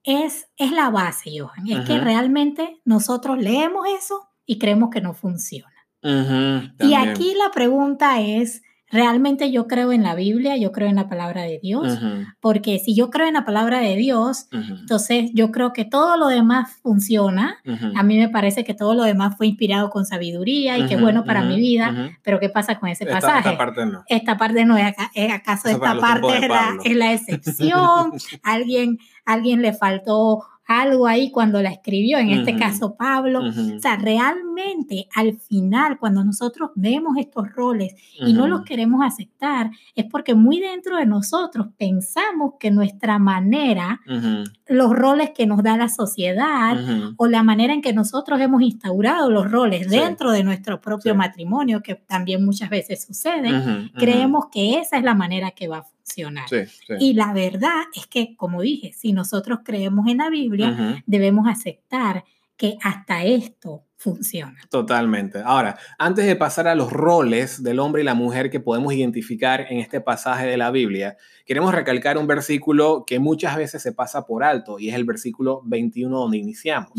es, 0.03 0.47
es 0.57 0.71
la 0.71 0.89
base, 0.89 1.31
Johan. 1.39 1.67
Es 1.67 1.85
que 1.87 1.99
realmente 1.99 2.81
nosotros 2.85 3.37
leemos 3.37 3.87
eso 3.87 4.29
y 4.45 4.57
creemos 4.57 4.89
que 4.89 5.01
no 5.01 5.13
funciona. 5.13 5.73
y 6.01 6.93
aquí 6.93 7.33
la 7.35 7.51
pregunta 7.51 8.21
es, 8.21 8.61
realmente 8.91 9.51
yo 9.51 9.67
creo 9.67 9.91
en 9.91 10.03
la 10.03 10.15
Biblia, 10.15 10.57
yo 10.57 10.71
creo 10.71 10.87
en 10.87 10.95
la 10.95 11.07
palabra 11.07 11.43
de 11.43 11.59
Dios, 11.61 11.99
porque 12.39 12.79
si 12.79 12.95
yo 12.95 13.09
creo 13.09 13.27
en 13.27 13.35
la 13.35 13.45
palabra 13.45 13.79
de 13.79 13.95
Dios, 13.95 14.47
entonces 14.51 15.31
yo 15.33 15.51
creo 15.51 15.73
que 15.73 15.85
todo 15.85 16.17
lo 16.17 16.27
demás 16.27 16.77
funciona. 16.81 17.57
A 17.95 18.03
mí 18.03 18.17
me 18.17 18.29
parece 18.29 18.63
que 18.63 18.73
todo 18.73 18.93
lo 18.93 19.03
demás 19.03 19.35
fue 19.37 19.47
inspirado 19.47 19.89
con 19.89 20.05
sabiduría 20.05 20.77
y 20.77 20.87
que 20.87 20.95
es 20.95 21.01
bueno 21.01 21.23
para 21.23 21.43
mi 21.43 21.57
vida, 21.57 22.11
pero 22.23 22.39
¿qué 22.39 22.49
pasa 22.49 22.79
con 22.79 22.89
ese 22.89 23.05
pasaje? 23.05 23.49
Esta 23.49 23.57
parte 23.57 23.85
no. 23.85 24.03
Esta 24.07 24.37
parte 24.37 24.65
no, 24.65 24.77
¿es 24.77 25.31
acaso 25.31 25.69
esta 25.69 25.99
parte 25.99 26.37
es 26.37 26.47
la, 26.47 26.77
es 26.83 26.95
la, 26.95 27.13
excepción? 27.13 28.13
¿Alguien, 28.43 28.97
alguien 29.25 29.61
le 29.61 29.73
faltó 29.73 30.43
algo 30.69 31.07
ahí 31.07 31.31
cuando 31.31 31.61
la 31.63 31.71
escribió, 31.71 32.19
en 32.19 32.29
este 32.29 32.55
caso 32.55 32.95
Pablo. 32.95 33.39
O 33.39 33.79
sea, 33.79 33.97
realmente 33.97 35.07
al 35.15 35.39
final, 35.39 35.97
cuando 35.97 36.23
nosotros 36.23 36.69
vemos 36.75 37.17
estos 37.17 37.51
roles 37.53 37.95
y 38.19 38.33
no 38.33 38.47
los 38.47 38.61
queremos 38.61 39.03
aceptar, 39.03 39.71
es 39.95 40.05
porque 40.05 40.35
muy 40.35 40.59
dentro 40.59 40.97
de 40.97 41.07
nosotros 41.07 41.69
pensamos 41.75 42.53
que 42.59 42.69
nuestra 42.69 43.17
manera, 43.17 43.99
los 44.67 44.91
roles 44.93 45.31
que 45.35 45.47
nos 45.47 45.63
da 45.63 45.75
la 45.75 45.89
sociedad 45.89 46.77
o 47.17 47.25
la 47.25 47.41
manera 47.41 47.73
en 47.73 47.81
que 47.81 47.91
nosotros 47.91 48.39
hemos 48.39 48.61
instaurado 48.61 49.31
los 49.31 49.49
roles 49.49 49.89
dentro 49.89 50.31
de 50.31 50.43
nuestro 50.43 50.79
propio 50.79 51.15
matrimonio, 51.15 51.81
que 51.81 51.95
también 51.95 52.45
muchas 52.45 52.69
veces 52.69 53.03
sucede, 53.03 53.89
creemos 53.95 54.45
que 54.51 54.77
esa 54.77 54.97
es 54.97 55.03
la 55.03 55.15
manera 55.15 55.49
que 55.49 55.67
va 55.67 55.79
a 55.79 55.83
funcionar. 55.83 55.98
Y 56.99 57.13
la 57.13 57.33
verdad 57.33 57.83
es 57.93 58.07
que, 58.07 58.35
como 58.35 58.61
dije, 58.61 58.93
si 58.93 59.13
nosotros 59.13 59.59
creemos 59.63 60.07
en 60.07 60.17
la 60.17 60.29
Biblia, 60.29 61.03
debemos 61.05 61.47
aceptar 61.47 62.23
que 62.57 62.77
hasta 62.81 63.23
esto 63.23 63.85
funciona. 63.95 64.57
Totalmente. 64.69 65.41
Ahora, 65.43 65.77
antes 65.97 66.25
de 66.25 66.35
pasar 66.35 66.67
a 66.67 66.75
los 66.75 66.91
roles 66.91 67.63
del 67.63 67.79
hombre 67.79 68.01
y 68.01 68.05
la 68.05 68.13
mujer 68.13 68.49
que 68.49 68.59
podemos 68.59 68.93
identificar 68.93 69.65
en 69.69 69.79
este 69.79 69.99
pasaje 70.01 70.45
de 70.45 70.57
la 70.57 70.71
Biblia, 70.71 71.17
queremos 71.45 71.73
recalcar 71.73 72.17
un 72.17 72.27
versículo 72.27 73.03
que 73.05 73.19
muchas 73.19 73.57
veces 73.57 73.81
se 73.81 73.91
pasa 73.91 74.25
por 74.25 74.43
alto 74.43 74.79
y 74.79 74.89
es 74.89 74.95
el 74.95 75.03
versículo 75.03 75.61
21 75.65 76.17
donde 76.17 76.37
iniciamos. 76.37 76.93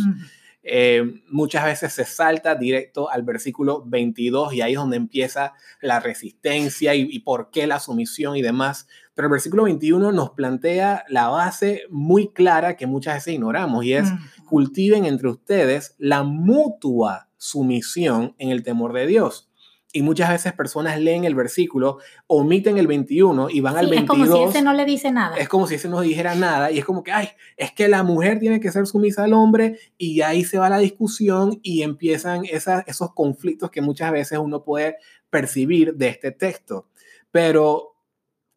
Eh, 0.62 1.22
muchas 1.28 1.64
veces 1.64 1.92
se 1.92 2.04
salta 2.04 2.54
directo 2.54 3.10
al 3.10 3.22
versículo 3.22 3.82
22 3.86 4.52
y 4.52 4.60
ahí 4.60 4.72
es 4.72 4.78
donde 4.78 4.96
empieza 4.96 5.54
la 5.80 6.00
resistencia 6.00 6.94
y, 6.94 7.18
por 7.20 7.50
qué 7.50 7.66
la 7.66 7.80
sumisión 7.80 8.36
y 8.36 8.42
demás. 8.42 8.86
Pero 9.14 9.26
el 9.26 9.32
versículo 9.32 9.64
21 9.64 10.12
nos 10.12 10.30
plantea 10.30 11.04
la 11.08 11.28
base 11.28 11.82
muy 11.90 12.32
clara 12.32 12.76
que 12.76 12.86
muchas 12.86 13.14
veces 13.14 13.34
ignoramos 13.34 13.84
y 13.84 13.94
es 13.94 14.10
cultiven 14.48 15.04
entre 15.04 15.28
ustedes 15.28 15.94
la 15.98 16.22
mutua 16.22 17.28
sumisión 17.36 18.34
en 18.38 18.50
el 18.50 18.62
temor 18.62 18.92
de 18.92 19.06
Dios. 19.06 19.49
Y 19.92 20.02
muchas 20.02 20.30
veces 20.30 20.52
personas 20.52 21.00
leen 21.00 21.24
el 21.24 21.34
versículo, 21.34 21.98
omiten 22.28 22.78
el 22.78 22.86
21 22.86 23.50
y 23.50 23.60
van 23.60 23.76
al 23.76 23.88
22. 23.88 24.18
Es 24.20 24.28
como 24.28 24.36
si 24.36 24.48
ese 24.48 24.62
no 24.62 24.72
le 24.72 24.84
dice 24.84 25.10
nada. 25.10 25.36
Es 25.36 25.48
como 25.48 25.66
si 25.66 25.74
ese 25.74 25.88
no 25.88 26.00
dijera 26.00 26.36
nada. 26.36 26.70
Y 26.70 26.78
es 26.78 26.84
como 26.84 27.02
que, 27.02 27.10
ay, 27.10 27.30
es 27.56 27.72
que 27.72 27.88
la 27.88 28.04
mujer 28.04 28.38
tiene 28.38 28.60
que 28.60 28.70
ser 28.70 28.86
sumisa 28.86 29.24
al 29.24 29.32
hombre. 29.32 29.78
Y 29.98 30.20
ahí 30.20 30.44
se 30.44 30.58
va 30.58 30.68
la 30.68 30.78
discusión 30.78 31.58
y 31.62 31.82
empiezan 31.82 32.42
esos 32.44 33.14
conflictos 33.14 33.70
que 33.70 33.82
muchas 33.82 34.12
veces 34.12 34.38
uno 34.38 34.62
puede 34.62 34.96
percibir 35.28 35.94
de 35.94 36.08
este 36.08 36.30
texto. 36.30 36.86
Pero 37.32 37.96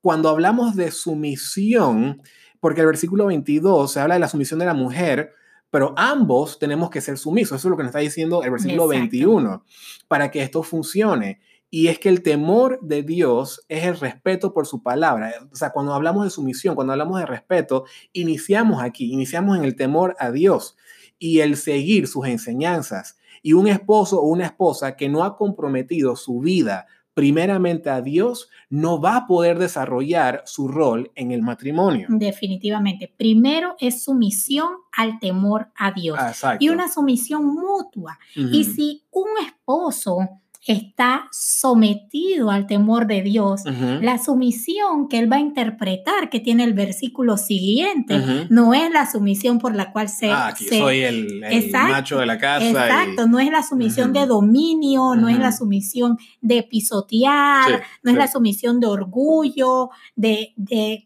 cuando 0.01 0.29
hablamos 0.29 0.75
de 0.75 0.91
sumisión, 0.91 2.21
porque 2.59 2.81
el 2.81 2.87
versículo 2.87 3.25
22 3.25 3.91
se 3.91 3.99
habla 3.99 4.13
de 4.13 4.19
la 4.19 4.29
sumisión 4.29 4.59
de 4.59 4.65
la 4.65 4.73
mujer, 4.75 5.31
pero 5.73 5.95
ambos 5.97 6.59
tenemos 6.59 6.91
que 6.91 7.01
ser 7.01 7.17
sumisos. 7.17 7.59
Eso 7.59 7.67
es 7.67 7.71
lo 7.71 7.77
que 7.77 7.81
nos 7.81 7.89
está 7.89 7.97
diciendo 7.97 8.43
el 8.43 8.51
versículo 8.51 8.87
21, 8.87 9.65
para 10.07 10.29
que 10.29 10.43
esto 10.43 10.61
funcione. 10.61 11.41
Y 11.71 11.87
es 11.87 11.97
que 11.97 12.09
el 12.09 12.21
temor 12.21 12.77
de 12.83 13.01
Dios 13.01 13.65
es 13.69 13.83
el 13.85 13.99
respeto 13.99 14.53
por 14.53 14.67
su 14.67 14.83
palabra. 14.83 15.33
O 15.51 15.55
sea, 15.55 15.71
cuando 15.71 15.95
hablamos 15.95 16.25
de 16.25 16.29
sumisión, 16.29 16.75
cuando 16.75 16.93
hablamos 16.93 17.19
de 17.19 17.25
respeto, 17.25 17.85
iniciamos 18.11 18.83
aquí, 18.83 19.11
iniciamos 19.11 19.57
en 19.57 19.63
el 19.63 19.75
temor 19.75 20.15
a 20.19 20.29
Dios 20.29 20.77
y 21.17 21.39
el 21.39 21.57
seguir 21.57 22.07
sus 22.07 22.27
enseñanzas. 22.27 23.17
Y 23.41 23.53
un 23.53 23.67
esposo 23.67 24.21
o 24.21 24.27
una 24.27 24.45
esposa 24.45 24.95
que 24.95 25.09
no 25.09 25.23
ha 25.23 25.35
comprometido 25.35 26.15
su 26.15 26.39
vida 26.39 26.85
primeramente 27.13 27.89
a 27.89 28.01
Dios, 28.01 28.49
no 28.69 28.99
va 28.99 29.17
a 29.17 29.27
poder 29.27 29.59
desarrollar 29.59 30.43
su 30.45 30.67
rol 30.67 31.11
en 31.15 31.31
el 31.31 31.41
matrimonio. 31.41 32.07
Definitivamente. 32.09 33.13
Primero 33.15 33.75
es 33.79 34.03
sumisión 34.03 34.69
al 34.91 35.19
temor 35.19 35.71
a 35.75 35.91
Dios. 35.91 36.17
Y 36.59 36.69
una 36.69 36.91
sumisión 36.91 37.45
mutua. 37.45 38.17
Y 38.35 38.63
si 38.65 39.03
un 39.11 39.27
esposo 39.45 40.41
está 40.65 41.27
sometido 41.31 42.49
al 42.49 42.67
temor 42.67 43.07
de 43.07 43.21
Dios. 43.21 43.63
La 44.01 44.17
sumisión 44.17 45.07
que 45.09 45.19
él 45.19 45.31
va 45.31 45.37
a 45.37 45.39
interpretar, 45.41 46.29
que 46.29 46.39
tiene 46.39 46.63
el 46.63 46.73
versículo 46.73 47.37
siguiente, 47.37 48.47
no 48.49 48.73
es 48.73 48.89
la 48.91 49.09
sumisión 49.09 49.59
por 49.59 49.75
la 49.75 49.91
cual 49.91 50.09
se... 50.09 50.29
Ah, 50.29 50.47
aquí 50.47 50.65
soy 50.65 51.01
el, 51.01 51.41
macho 51.71 52.19
de 52.19 52.25
la 52.25 52.37
casa. 52.37 52.65
Exacto, 52.65 53.27
no 53.27 53.39
es 53.39 53.51
la 53.51 53.63
sumisión 53.63 54.13
de 54.13 54.25
dominio, 54.25 55.15
no 55.15 55.27
es 55.27 55.37
la 55.37 55.51
sumisión 55.51 56.17
de 56.41 56.63
pisotear, 56.63 57.83
no 58.01 58.11
es 58.11 58.17
la 58.17 58.27
sumisión 58.27 58.79
de 58.79 58.87
orgullo, 58.87 59.89
de, 60.15 60.53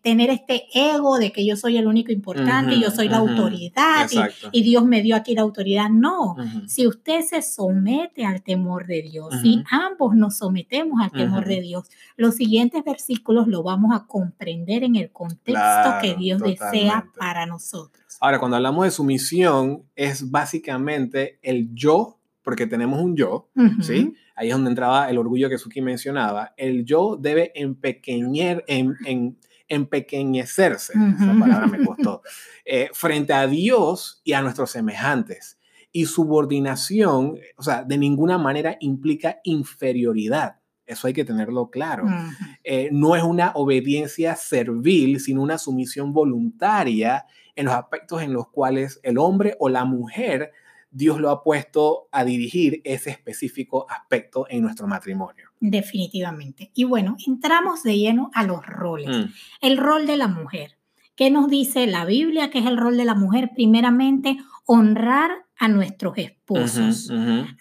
tener 0.03 0.29
este 0.29 0.65
ego 0.73 1.17
de 1.17 1.31
que 1.31 1.45
yo 1.45 1.55
soy 1.55 1.77
el 1.77 1.87
único 1.87 2.11
importante, 2.11 2.79
yo 2.79 2.91
soy 2.91 3.09
la 3.09 3.17
autoridad 3.17 4.09
y, 4.51 4.67
Dios 4.67 4.83
me 4.85 5.01
dio 5.01 5.15
aquí 5.15 5.33
la 5.33 5.41
autoridad. 5.41 5.89
No, 5.89 6.35
si 6.67 6.85
usted 6.85 7.21
se 7.21 7.41
somete 7.41 8.25
al 8.25 8.43
temor 8.43 8.85
de 8.85 9.01
Dios, 9.01 9.33
y 9.47 9.63
ambos 9.71 10.15
nos 10.15 10.37
sometemos 10.37 10.99
al 11.01 11.11
temor 11.11 11.45
de 11.45 11.61
Dios. 11.61 11.89
Los 12.15 12.35
siguientes 12.35 12.83
versículos 12.83 13.47
lo 13.47 13.63
vamos 13.63 13.95
a 13.95 14.05
comprender 14.05 14.83
en 14.83 14.95
el 14.95 15.11
contexto 15.11 15.95
que 16.01 16.15
Dios 16.15 16.41
desea 16.41 17.07
para 17.17 17.45
nosotros. 17.45 18.17
Ahora, 18.19 18.39
cuando 18.39 18.57
hablamos 18.57 18.85
de 18.85 18.91
sumisión, 18.91 19.83
es 19.95 20.29
básicamente 20.29 21.39
el 21.41 21.73
yo, 21.73 22.19
porque 22.43 22.67
tenemos 22.67 23.01
un 23.01 23.15
yo, 23.15 23.49
¿sí? 23.81 24.15
Ahí 24.35 24.49
es 24.49 24.53
donde 24.53 24.69
entraba 24.69 25.09
el 25.09 25.17
orgullo 25.17 25.49
que 25.49 25.57
Suki 25.57 25.81
mencionaba. 25.81 26.53
El 26.57 26.85
yo 26.85 27.17
debe 27.19 27.51
empequeñer, 27.55 28.63
en, 28.67 28.95
en, 29.05 29.37
empequeñecerse, 29.67 30.93
esa 30.93 31.39
palabra 31.39 31.67
me 31.67 31.83
costó, 31.85 32.21
eh, 32.65 32.89
frente 32.93 33.33
a 33.33 33.47
Dios 33.47 34.21
y 34.23 34.33
a 34.33 34.41
nuestros 34.41 34.71
semejantes 34.71 35.57
y 35.91 36.05
subordinación, 36.05 37.37
o 37.55 37.63
sea, 37.63 37.83
de 37.83 37.97
ninguna 37.97 38.37
manera 38.37 38.77
implica 38.79 39.39
inferioridad. 39.43 40.57
Eso 40.85 41.07
hay 41.07 41.13
que 41.13 41.25
tenerlo 41.25 41.69
claro. 41.69 42.05
Eh, 42.63 42.89
no 42.93 43.15
es 43.15 43.23
una 43.23 43.51
obediencia 43.55 44.35
servil, 44.37 45.19
sino 45.19 45.41
una 45.41 45.57
sumisión 45.57 46.13
voluntaria 46.13 47.25
en 47.55 47.65
los 47.65 47.73
aspectos 47.73 48.21
en 48.21 48.31
los 48.31 48.47
cuales 48.49 48.99
el 49.03 49.17
hombre 49.17 49.55
o 49.59 49.67
la 49.67 49.83
mujer, 49.83 50.53
Dios 50.89 51.19
lo 51.19 51.29
ha 51.29 51.43
puesto 51.43 52.07
a 52.11 52.23
dirigir 52.23 52.81
ese 52.85 53.09
específico 53.09 53.85
aspecto 53.89 54.45
en 54.49 54.61
nuestro 54.61 54.87
matrimonio. 54.87 55.49
Definitivamente. 55.59 56.71
Y 56.73 56.85
bueno, 56.85 57.17
entramos 57.25 57.83
de 57.83 57.97
lleno 57.97 58.31
a 58.33 58.43
los 58.43 58.65
roles. 58.65 59.09
Mm. 59.09 59.31
El 59.61 59.77
rol 59.77 60.07
de 60.07 60.17
la 60.17 60.27
mujer. 60.29 60.77
¿Qué 61.15 61.31
nos 61.31 61.49
dice 61.49 61.87
la 61.87 62.05
Biblia 62.05 62.49
que 62.49 62.59
es 62.59 62.65
el 62.65 62.77
rol 62.77 62.95
de 62.95 63.05
la 63.05 63.15
mujer? 63.15 63.51
Primeramente, 63.55 64.37
honrar 64.65 65.46
a 65.59 65.67
nuestros 65.67 66.17
esposos. 66.17 67.11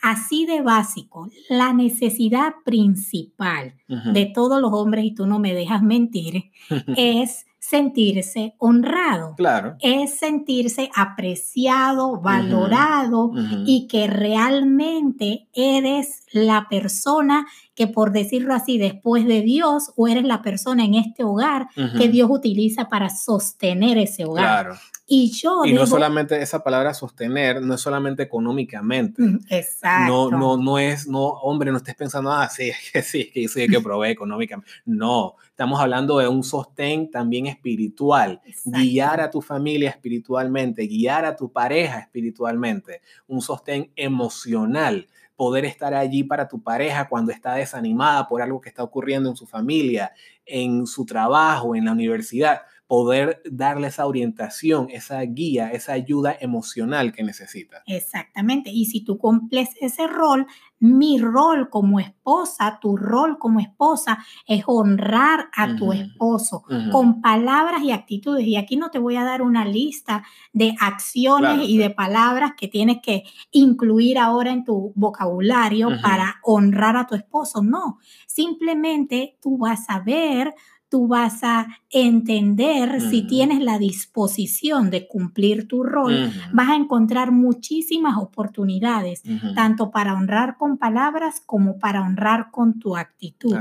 Así 0.03 0.47
de 0.47 0.61
básico, 0.61 1.31
la 1.49 1.73
necesidad 1.73 2.55
principal 2.65 3.75
de 3.89 4.27
todos 4.27 4.61
los 4.61 4.73
hombres, 4.73 5.05
y 5.05 5.15
tú 5.15 5.27
no 5.27 5.39
me 5.39 5.55
dejas 5.55 5.83
mentir, 5.83 6.51
es 6.97 7.46
sentirse 7.69 8.55
honrado. 8.59 9.35
Claro. 9.37 9.77
Es 9.81 10.19
sentirse 10.19 10.89
apreciado, 10.95 12.21
valorado 12.21 13.33
y 13.67 13.89
que 13.89 14.07
realmente 14.07 15.49
eres 15.53 16.23
la 16.31 16.69
persona 16.71 17.47
que, 17.75 17.89
por 17.89 18.13
decirlo 18.13 18.55
así, 18.55 18.79
después 18.79 19.27
de 19.27 19.43
Dios, 19.43 19.93
o 19.97 20.07
eres 20.07 20.25
la 20.25 20.43
persona 20.43 20.85
en 20.85 20.95
este 20.95 21.25
hogar 21.25 21.67
que 21.99 22.09
Dios 22.09 22.29
utiliza 22.31 22.89
para 22.89 23.11
sostener 23.11 23.99
ese 23.99 24.25
hogar. 24.25 24.67
Claro. 24.67 24.79
Y 25.09 25.31
yo. 25.31 25.65
Y 25.65 25.73
no 25.73 25.87
solamente 25.87 26.41
esa 26.41 26.63
palabra 26.63 26.95
sostener, 26.95 27.63
no 27.63 27.75
es 27.75 27.81
solamente 27.81 28.25
económicamente. 28.25 29.23
Exacto. 29.51 30.31
No, 30.31 30.31
no, 30.31 30.57
no 30.57 30.79
es, 30.79 31.07
no, 31.07 31.21
hombre, 31.21 31.71
no 31.71 31.79
estés 31.79 31.95
pensando, 31.95 32.33
ah, 32.33 32.49
sí, 32.49 32.69
es 32.71 32.93
que 32.93 33.03
sí, 33.03 33.21
es 33.21 33.33
que 33.33 33.43
yo 33.43 33.49
soy 33.49 33.63
el 33.63 33.71
que 33.71 33.81
provee 33.81 34.11
económicamente. 34.11 34.71
No, 34.85 35.37
estamos 35.57 35.81
hablando 35.81 36.19
de 36.19 36.29
un 36.29 36.45
sostén 36.45 37.11
también 37.11 37.47
espiritual. 37.47 38.43
Guiar 38.67 39.23
a 39.23 39.31
tu 39.31 39.41
familia 39.41 39.89
espiritualmente, 39.89 40.87
guiar 40.87 41.25
a 41.25 41.35
tu 41.35 41.51
pareja 41.51 41.99
espiritualmente, 41.99 43.01
un 43.27 43.41
sostén 43.41 43.91
emocional. 43.97 45.09
Poder 45.35 45.65
estar 45.65 45.95
allí 45.95 46.25
para 46.25 46.47
tu 46.47 46.63
pareja 46.63 47.09
cuando 47.09 47.33
está 47.33 47.55
desanimada 47.55 48.29
por 48.29 48.43
algo 48.43 48.61
que 48.61 48.69
está 48.69 48.83
ocurriendo 48.83 49.31
en 49.31 49.37
su 49.37 49.47
familia, 49.47 50.13
en 50.45 50.87
su 50.87 51.07
trabajo, 51.07 51.75
en 51.75 51.87
la 51.87 51.93
universidad 51.93 52.61
poder 52.87 53.43
darle 53.51 53.89
esa 53.89 54.07
orientación, 54.07 54.89
esa 54.91 55.21
guía, 55.23 55.71
esa 55.71 55.93
ayuda 55.93 56.37
emocional 56.41 57.13
que 57.13 57.25
necesita. 57.25 57.83
Exactamente. 57.87 58.71
Y 58.71 58.87
si 58.87 59.01
tú 59.01 59.19
cumples 59.19 59.71
ese 59.81 60.07
rol, 60.07 60.47
mi 60.79 61.19
rol 61.19 61.69
como 61.71 61.99
esposa, 61.99 62.79
tu 62.81 62.97
rol 62.97 63.39
como 63.39 63.61
esposa 63.61 64.19
es 64.47 64.63
honrar 64.67 65.49
a 65.57 65.75
tu 65.75 65.93
esposo 65.93 66.65
con 66.93 67.23
palabras 67.23 67.83
y 67.83 67.93
actitudes. 67.93 68.47
Y 68.47 68.57
aquí 68.57 68.77
no 68.77 68.91
te 68.91 68.99
voy 68.99 69.17
a 69.17 69.25
dar 69.25 69.43
una 69.43 69.65
lista 69.65 70.25
de 70.53 70.75
acciones 70.79 71.69
y 71.69 71.79
de 71.79 71.91
palabras 71.91 72.53
que 72.57 72.69
tienes 72.69 72.99
que 73.03 73.25
incluir 73.51 74.19
ahora 74.19 74.53
en 74.53 74.65
tu 74.65 74.93
vocabulario 74.95 75.89
para 76.03 76.37
honrar 76.43 76.97
a 76.97 77.07
tu 77.07 77.15
esposo. 77.15 77.63
No, 77.63 77.99
simplemente 78.27 79.39
tú 79.41 79.59
vas 79.59 79.89
a 79.89 80.01
ver 80.01 80.55
tú 80.97 81.07
vas 81.07 81.45
a 81.45 81.67
entender 81.91 83.03
si 83.03 83.27
tienes 83.27 83.61
la 83.61 83.79
disposición 83.79 84.89
de 84.89 85.07
cumplir 85.07 85.69
tu 85.69 85.83
rol, 85.83 86.33
vas 86.55 86.71
a 86.71 86.75
encontrar 86.75 87.33
muchísimas 87.33 88.17
oportunidades, 88.17 89.23
tanto 89.55 89.91
para 89.91 90.15
honrar 90.15 90.57
con 90.57 90.79
palabras 90.79 91.43
como 91.45 91.79
para 91.79 92.01
honrar 92.01 92.51
con 92.51 92.79
tu 92.79 92.97
actitud, 92.97 93.55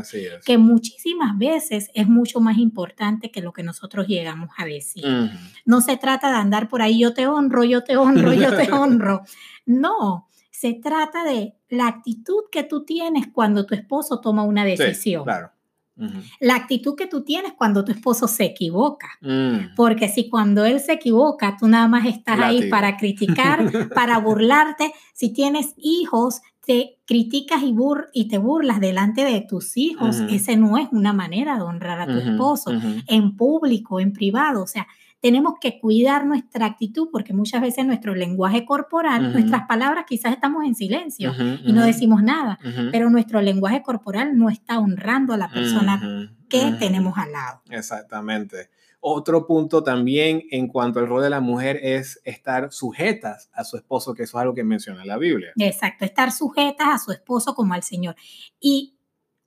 que 0.45 0.57
muchísimas 0.57 1.37
veces 1.37 1.91
es 1.93 2.07
mucho 2.07 2.39
más 2.39 2.57
importante 2.57 3.31
que 3.31 3.41
lo 3.41 3.51
que 3.51 3.63
nosotros 3.63 4.07
llegamos 4.07 4.51
a 4.57 4.63
decir. 4.63 5.03
No 5.65 5.81
se 5.81 5.97
trata 5.97 6.29
de 6.29 6.37
andar 6.37 6.69
por 6.69 6.81
ahí, 6.81 7.01
yo 7.01 7.13
te 7.13 7.27
honro, 7.27 7.65
yo 7.65 7.83
te 7.83 7.97
honro, 7.97 8.31
yo 8.31 8.55
te 8.55 8.71
honro. 8.71 9.23
No, 9.65 10.29
se 10.51 10.73
trata 10.73 11.25
de 11.25 11.57
la 11.67 11.87
actitud 11.87 12.43
que 12.49 12.63
tú 12.63 12.85
tienes 12.85 13.27
cuando 13.27 13.65
tu 13.65 13.75
esposo 13.75 14.21
toma 14.21 14.43
una 14.43 14.63
decisión. 14.63 15.25
claro. 15.25 15.51
La 16.39 16.55
actitud 16.55 16.95
que 16.95 17.07
tú 17.07 17.23
tienes 17.23 17.53
cuando 17.53 17.85
tu 17.85 17.91
esposo 17.91 18.27
se 18.27 18.43
equivoca. 18.45 19.07
Mm. 19.21 19.75
Porque 19.75 20.09
si 20.09 20.29
cuando 20.29 20.65
él 20.65 20.79
se 20.79 20.93
equivoca, 20.93 21.55
tú 21.57 21.67
nada 21.67 21.87
más 21.87 22.05
estás 22.05 22.39
ahí 22.39 22.69
para 22.69 22.97
criticar, 22.97 23.89
para 23.93 24.17
burlarte. 24.19 24.91
Si 25.15 25.29
tienes 25.29 25.73
hijos, 25.77 26.41
te 26.65 26.97
criticas 27.05 27.63
y, 27.63 27.73
y 28.11 28.27
te 28.27 28.37
burlas 28.37 28.81
delante 28.81 29.23
de 29.23 29.39
tus 29.39 29.77
hijos. 29.77 30.19
Ese 30.29 30.57
no 30.57 30.77
es 30.77 30.89
una 30.91 31.13
manera 31.13 31.55
de 31.55 31.61
honrar 31.61 32.01
a 32.01 32.05
tu 32.05 32.19
esposo 32.19 32.71
en 33.07 33.37
público, 33.37 34.01
en 34.01 34.11
privado. 34.11 34.63
O 34.63 34.67
sea, 34.67 34.87
tenemos 35.25 35.55
que 35.59 35.79
cuidar 35.79 36.27
nuestra 36.27 36.67
actitud 36.67 37.09
porque 37.11 37.33
muchas 37.33 37.59
veces 37.59 37.83
nuestro 37.83 38.13
lenguaje 38.13 38.63
corporal, 38.63 39.33
nuestras 39.33 39.65
palabras 39.65 40.05
quizás 40.07 40.33
estamos 40.33 40.63
en 40.65 40.75
silencio 40.75 41.33
y 41.63 41.73
no 41.73 41.83
decimos 41.83 42.21
nada, 42.21 42.59
pero 42.91 43.09
nuestro 43.09 43.41
lenguaje 43.41 43.81
corporal 43.81 44.37
no 44.37 44.51
está 44.51 44.77
honrando 44.77 45.33
a 45.33 45.37
la 45.37 45.49
persona 45.49 46.29
que 46.47 46.75
tenemos 46.77 47.17
al 47.17 47.31
lado. 47.31 47.63
Exactamente. 47.71 48.69
Otro 48.99 49.47
punto 49.47 49.81
también 49.81 50.43
en 50.51 50.67
cuanto 50.67 50.99
al 50.99 51.07
rol 51.07 51.23
de 51.23 51.31
la 51.31 51.41
mujer 51.41 51.79
es 51.81 52.21
estar 52.23 52.71
sujetas 52.71 53.49
a 53.51 53.63
su 53.63 53.77
esposo, 53.77 54.13
que 54.13 54.23
eso 54.23 54.37
es 54.37 54.41
algo 54.43 54.53
que 54.53 54.63
menciona 54.63 55.05
la 55.05 55.17
Biblia. 55.17 55.53
Exacto, 55.57 56.05
estar 56.05 56.31
sujetas 56.31 56.87
a 56.87 56.99
su 56.99 57.11
esposo 57.11 57.55
como 57.55 57.73
al 57.73 57.81
Señor. 57.81 58.15
Y 58.59 58.94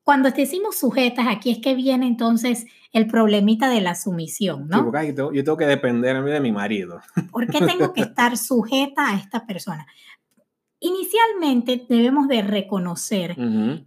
cuando 0.09 0.31
decimos 0.31 0.79
sujetas, 0.79 1.27
aquí 1.29 1.51
es 1.51 1.59
que 1.59 1.75
viene 1.75 2.07
entonces 2.07 2.64
el 2.94 3.07
problemita 3.09 3.68
de 3.68 3.83
la 3.83 3.94
sumisión, 3.94 4.66
¿no? 4.66 4.90
yo 5.05 5.44
tengo 5.44 5.59
que 5.59 5.66
depender 5.66 6.25
de 6.25 6.40
mi 6.40 6.51
marido. 6.51 7.03
¿Por 7.31 7.47
qué 7.47 7.59
tengo 7.59 7.92
que 7.92 8.01
estar 8.09 8.38
sujeta 8.38 9.11
a 9.11 9.16
esta 9.16 9.44
persona? 9.44 9.87
Inicialmente 10.81 11.85
debemos 11.90 12.27
de 12.27 12.40
reconocer 12.40 13.37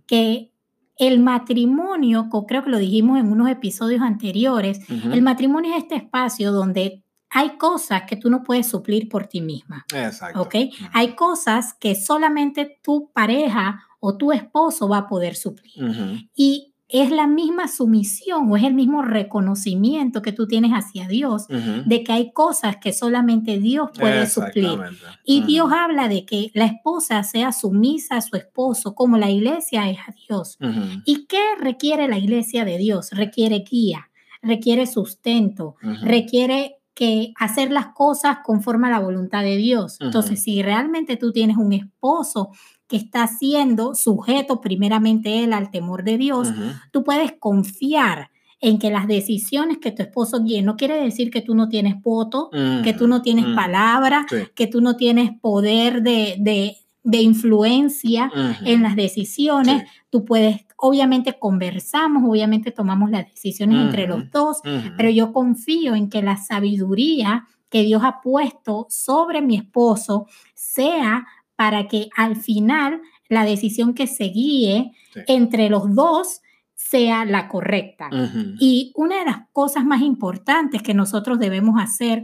que 0.05 0.51
el 0.95 1.19
matrimonio, 1.21 2.29
creo 2.47 2.65
que 2.65 2.69
lo 2.69 2.77
dijimos 2.77 3.19
en 3.19 3.31
unos 3.31 3.49
episodios 3.49 4.03
anteriores, 4.03 4.79
el 4.89 5.23
matrimonio 5.23 5.71
es 5.71 5.81
este 5.81 5.95
espacio 5.95 6.51
donde 6.51 7.03
hay 7.31 7.57
cosas 7.57 8.03
que 8.03 8.15
tú 8.15 8.29
no 8.29 8.43
puedes 8.43 8.67
suplir 8.67 9.09
por 9.09 9.25
ti 9.25 9.41
misma. 9.41 9.87
Exacto. 9.91 10.39
¿Ok? 10.39 10.55
Hay 10.93 11.15
cosas 11.15 11.73
que 11.73 11.95
solamente 11.95 12.79
tu 12.83 13.09
pareja 13.11 13.87
o 14.01 14.17
tu 14.17 14.33
esposo 14.33 14.89
va 14.89 14.97
a 14.97 15.07
poder 15.07 15.35
suplir. 15.35 16.27
Y 16.35 16.73
es 16.89 17.09
la 17.09 17.25
misma 17.25 17.69
sumisión 17.69 18.51
o 18.51 18.57
es 18.57 18.63
el 18.63 18.73
mismo 18.73 19.01
reconocimiento 19.01 20.21
que 20.21 20.33
tú 20.33 20.45
tienes 20.45 20.71
hacia 20.71 21.07
Dios 21.07 21.47
de 21.47 22.03
que 22.03 22.11
hay 22.11 22.33
cosas 22.33 22.77
que 22.77 22.91
solamente 22.91 23.59
Dios 23.59 23.91
puede 23.97 24.27
suplir. 24.27 24.77
Y 25.23 25.43
Dios 25.43 25.71
habla 25.71 26.09
de 26.09 26.25
que 26.25 26.51
la 26.53 26.65
esposa 26.65 27.23
sea 27.23 27.53
sumisa 27.53 28.17
a 28.17 28.21
su 28.21 28.35
esposo 28.35 28.93
como 28.93 29.17
la 29.17 29.29
iglesia 29.29 29.89
es 29.89 29.99
a 29.99 30.13
Dios. 30.27 30.57
¿Y 31.05 31.27
qué 31.27 31.55
requiere 31.57 32.09
la 32.09 32.17
iglesia 32.17 32.65
de 32.65 32.77
Dios? 32.77 33.11
Requiere 33.11 33.59
guía, 33.59 34.09
requiere 34.41 34.85
sustento, 34.85 35.75
requiere 36.01 36.81
que 36.93 37.31
hacer 37.39 37.71
las 37.71 37.87
cosas 37.93 38.39
conforme 38.43 38.87
a 38.87 38.91
la 38.91 38.99
voluntad 38.99 39.43
de 39.43 39.55
Dios. 39.55 39.97
Entonces, 40.01 40.43
si 40.43 40.61
realmente 40.61 41.15
tú 41.15 41.31
tienes 41.31 41.55
un 41.55 41.71
esposo 41.71 42.49
que 42.91 42.97
está 42.97 43.25
siendo 43.25 43.95
sujeto 43.95 44.59
primeramente 44.59 45.45
él 45.45 45.53
al 45.53 45.71
temor 45.71 46.03
de 46.03 46.17
Dios, 46.17 46.49
tú 46.91 47.05
puedes 47.05 47.31
confiar 47.31 48.31
en 48.59 48.79
que 48.79 48.91
las 48.91 49.07
decisiones 49.07 49.77
que 49.77 49.91
tu 49.91 50.01
esposo 50.01 50.43
guíe, 50.43 50.61
no 50.61 50.75
quiere 50.75 51.01
decir 51.01 51.31
que 51.31 51.39
tú 51.39 51.55
no 51.55 51.69
tienes 51.69 52.01
voto, 52.01 52.49
que 52.83 52.93
tú 52.93 53.07
no 53.07 53.21
tienes 53.21 53.45
palabra, 53.55 54.25
que 54.53 54.67
tú 54.67 54.81
no 54.81 54.97
tienes 54.97 55.31
poder 55.39 56.03
de, 56.03 56.75
influencia 57.05 58.29
en 58.65 58.83
las 58.83 58.97
decisiones, 58.97 59.89
tú 60.09 60.25
puedes, 60.25 60.65
obviamente 60.75 61.39
conversamos, 61.39 62.29
obviamente 62.29 62.71
tomamos 62.71 63.09
las 63.09 63.25
decisiones 63.25 63.85
entre 63.85 64.05
los 64.05 64.29
dos, 64.31 64.57
pero 64.97 65.09
yo 65.09 65.31
confío 65.31 65.95
en 65.95 66.09
que 66.09 66.21
la 66.21 66.35
sabiduría 66.35 67.47
que 67.69 67.83
Dios 67.83 68.01
ha 68.03 68.19
puesto 68.19 68.85
sobre 68.89 69.41
mi 69.41 69.55
esposo 69.55 70.27
sea 70.53 71.25
para 71.61 71.87
que 71.87 72.09
al 72.17 72.37
final 72.37 73.03
la 73.29 73.45
decisión 73.45 73.93
que 73.93 74.07
se 74.07 74.23
guíe 74.23 74.93
entre 75.27 75.69
los 75.69 75.93
dos 75.93 76.41
sea 76.73 77.23
la 77.23 77.49
correcta. 77.49 78.09
Y 78.59 78.91
una 78.95 79.19
de 79.19 79.25
las 79.25 79.41
cosas 79.53 79.85
más 79.85 80.01
importantes 80.01 80.81
que 80.81 80.95
nosotros 80.95 81.37
debemos 81.37 81.79
hacer 81.79 82.23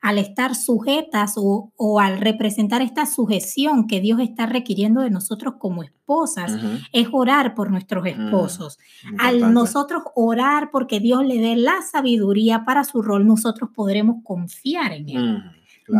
al 0.00 0.18
estar 0.18 0.56
sujetas 0.56 1.34
o, 1.36 2.00
al 2.00 2.18
representar 2.18 2.82
esta 2.82 3.06
sujeción 3.06 3.86
que 3.86 4.00
Dios 4.00 4.18
está 4.18 4.46
requiriendo 4.46 5.02
de 5.02 5.10
nosotros 5.10 5.54
como 5.60 5.84
esposas, 5.84 6.58
es 6.92 7.06
orar 7.12 7.54
por 7.54 7.70
nuestros 7.70 8.02
mm, 8.02 8.06
esposos. 8.08 8.80
al 9.16 9.54
nosotros 9.54 10.02
orar 10.16 10.70
porque 10.72 10.98
Dios 10.98 11.24
le 11.24 11.38
dé 11.38 11.54
la 11.54 11.82
sabiduría 11.82 12.64
para 12.64 12.82
su 12.82 13.00
rol, 13.00 13.28
nosotros 13.28 13.70
podremos 13.72 14.24
confiar 14.24 14.92
en 14.92 15.08
Él. 15.08 15.42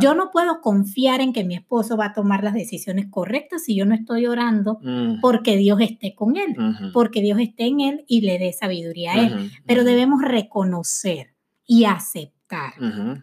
Yo 0.00 0.14
no 0.14 0.30
puedo 0.30 0.60
confiar 0.60 1.20
en 1.20 1.32
que 1.32 1.44
mi 1.44 1.54
esposo 1.54 1.96
va 1.96 2.06
a 2.06 2.12
tomar 2.12 2.42
las 2.42 2.54
decisiones 2.54 3.06
correctas 3.10 3.64
si 3.64 3.76
yo 3.76 3.84
no 3.84 3.94
estoy 3.94 4.26
orando 4.26 4.80
porque 5.20 5.56
Dios 5.56 5.80
esté 5.80 6.14
con 6.14 6.36
él, 6.36 6.56
porque 6.92 7.20
Dios 7.20 7.38
esté 7.40 7.66
en 7.66 7.80
él 7.80 8.04
y 8.06 8.22
le 8.22 8.38
dé 8.38 8.52
sabiduría 8.52 9.12
a 9.12 9.26
él. 9.26 9.50
Pero 9.66 9.84
debemos 9.84 10.22
reconocer 10.22 11.34
y 11.66 11.84
aceptar 11.84 12.74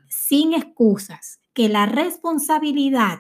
sin 0.08 0.54
excusas 0.54 1.40
que 1.54 1.70
la 1.70 1.86
responsabilidad 1.86 3.20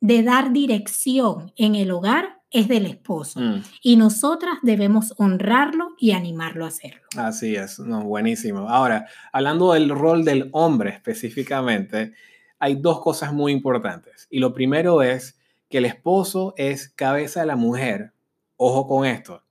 de 0.00 0.22
dar 0.22 0.52
dirección 0.52 1.52
en 1.56 1.74
el 1.74 1.90
hogar 1.90 2.42
es 2.54 2.68
del 2.68 2.86
esposo 2.86 3.40
mm. 3.40 3.62
y 3.82 3.96
nosotras 3.96 4.54
debemos 4.62 5.12
honrarlo 5.18 5.88
y 5.98 6.12
animarlo 6.12 6.64
a 6.64 6.68
hacerlo. 6.68 7.02
Así 7.16 7.56
es, 7.56 7.80
no, 7.80 8.04
buenísimo. 8.04 8.68
Ahora, 8.68 9.06
hablando 9.32 9.72
del 9.72 9.90
rol 9.90 10.24
del 10.24 10.48
hombre 10.52 10.90
específicamente, 10.90 12.12
hay 12.60 12.76
dos 12.76 13.00
cosas 13.00 13.32
muy 13.32 13.52
importantes. 13.52 14.28
Y 14.30 14.38
lo 14.38 14.54
primero 14.54 15.02
es 15.02 15.36
que 15.68 15.78
el 15.78 15.84
esposo 15.84 16.54
es 16.56 16.88
cabeza 16.88 17.40
de 17.40 17.46
la 17.46 17.56
mujer. 17.56 18.12
Ojo 18.56 18.86
con 18.86 19.04
esto. 19.04 19.42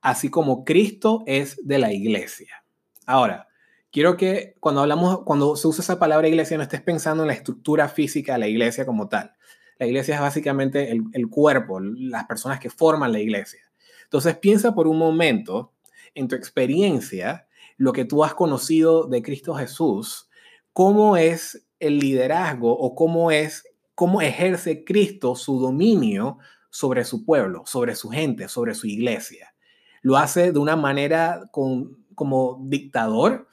Así 0.00 0.28
como 0.28 0.64
Cristo 0.64 1.22
es 1.26 1.64
de 1.64 1.78
la 1.78 1.92
iglesia. 1.92 2.64
Ahora, 3.06 3.46
quiero 3.92 4.16
que 4.16 4.56
cuando 4.58 4.80
hablamos, 4.80 5.20
cuando 5.24 5.54
se 5.54 5.68
usa 5.68 5.82
esa 5.82 6.00
palabra 6.00 6.26
iglesia, 6.26 6.56
no 6.56 6.64
estés 6.64 6.82
pensando 6.82 7.22
en 7.22 7.28
la 7.28 7.34
estructura 7.34 7.88
física 7.88 8.32
de 8.32 8.40
la 8.40 8.48
iglesia 8.48 8.84
como 8.84 9.08
tal. 9.08 9.32
La 9.78 9.86
iglesia 9.86 10.16
es 10.16 10.20
básicamente 10.20 10.90
el, 10.90 11.04
el 11.12 11.28
cuerpo, 11.28 11.80
las 11.80 12.24
personas 12.24 12.60
que 12.60 12.70
forman 12.70 13.12
la 13.12 13.20
iglesia. 13.20 13.60
Entonces 14.04 14.36
piensa 14.36 14.74
por 14.74 14.88
un 14.88 14.98
momento 14.98 15.72
en 16.14 16.28
tu 16.28 16.34
experiencia, 16.34 17.46
lo 17.76 17.92
que 17.92 18.04
tú 18.04 18.24
has 18.24 18.34
conocido 18.34 19.06
de 19.06 19.22
Cristo 19.22 19.54
Jesús, 19.54 20.28
cómo 20.72 21.16
es 21.16 21.66
el 21.78 21.98
liderazgo 21.98 22.72
o 22.76 22.94
cómo 22.94 23.30
es, 23.30 23.64
cómo 23.94 24.20
ejerce 24.20 24.84
Cristo 24.84 25.36
su 25.36 25.60
dominio 25.60 26.38
sobre 26.70 27.04
su 27.04 27.24
pueblo, 27.24 27.64
sobre 27.66 27.94
su 27.94 28.10
gente, 28.10 28.48
sobre 28.48 28.74
su 28.74 28.86
iglesia. 28.86 29.54
Lo 30.02 30.16
hace 30.16 30.52
de 30.52 30.58
una 30.58 30.76
manera 30.76 31.48
con, 31.50 32.04
como 32.14 32.60
dictador, 32.64 33.48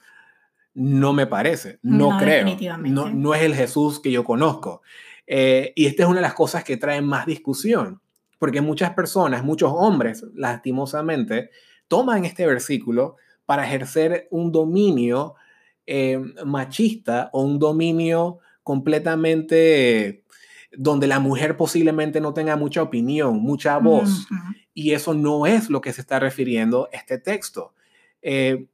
no 0.74 1.12
me 1.12 1.26
parece, 1.26 1.78
no, 1.82 2.18
creo, 2.18 2.46
no, 2.80 3.08
no, 3.08 3.34
es 3.34 3.42
el 3.42 3.54
Jesús 3.54 3.98
que 3.98 4.12
yo 4.12 4.24
conozco. 4.24 4.82
Eh, 5.26 5.72
y 5.74 5.86
esta 5.86 6.04
es 6.04 6.08
una 6.08 6.18
de 6.18 6.26
las 6.26 6.34
cosas 6.34 6.64
que 6.64 6.76
traen 6.76 7.04
más 7.04 7.26
discusión, 7.26 8.00
porque 8.38 8.60
muchas 8.60 8.92
personas, 8.94 9.42
muchos 9.42 9.72
hombres, 9.74 10.24
lastimosamente, 10.34 11.50
toman 11.88 12.24
este 12.24 12.46
versículo 12.46 13.16
para 13.44 13.66
ejercer 13.66 14.28
un 14.30 14.52
dominio 14.52 15.34
eh, 15.86 16.20
machista 16.44 17.30
o 17.32 17.42
un 17.42 17.58
dominio 17.58 18.38
completamente 18.62 20.24
donde 20.76 21.06
la 21.06 21.20
mujer 21.20 21.56
posiblemente 21.56 22.20
no 22.20 22.34
tenga 22.34 22.56
mucha 22.56 22.82
opinión, 22.82 23.38
mucha 23.38 23.78
voz. 23.78 24.26
Y 24.74 24.92
eso 24.92 25.14
no 25.14 25.46
es 25.46 25.70
lo 25.70 25.80
que 25.80 25.92
se 25.92 26.02
está 26.02 26.18
refiriendo 26.18 26.88
este 26.92 27.18
texto. 27.18 27.72
Eh, 28.20 28.66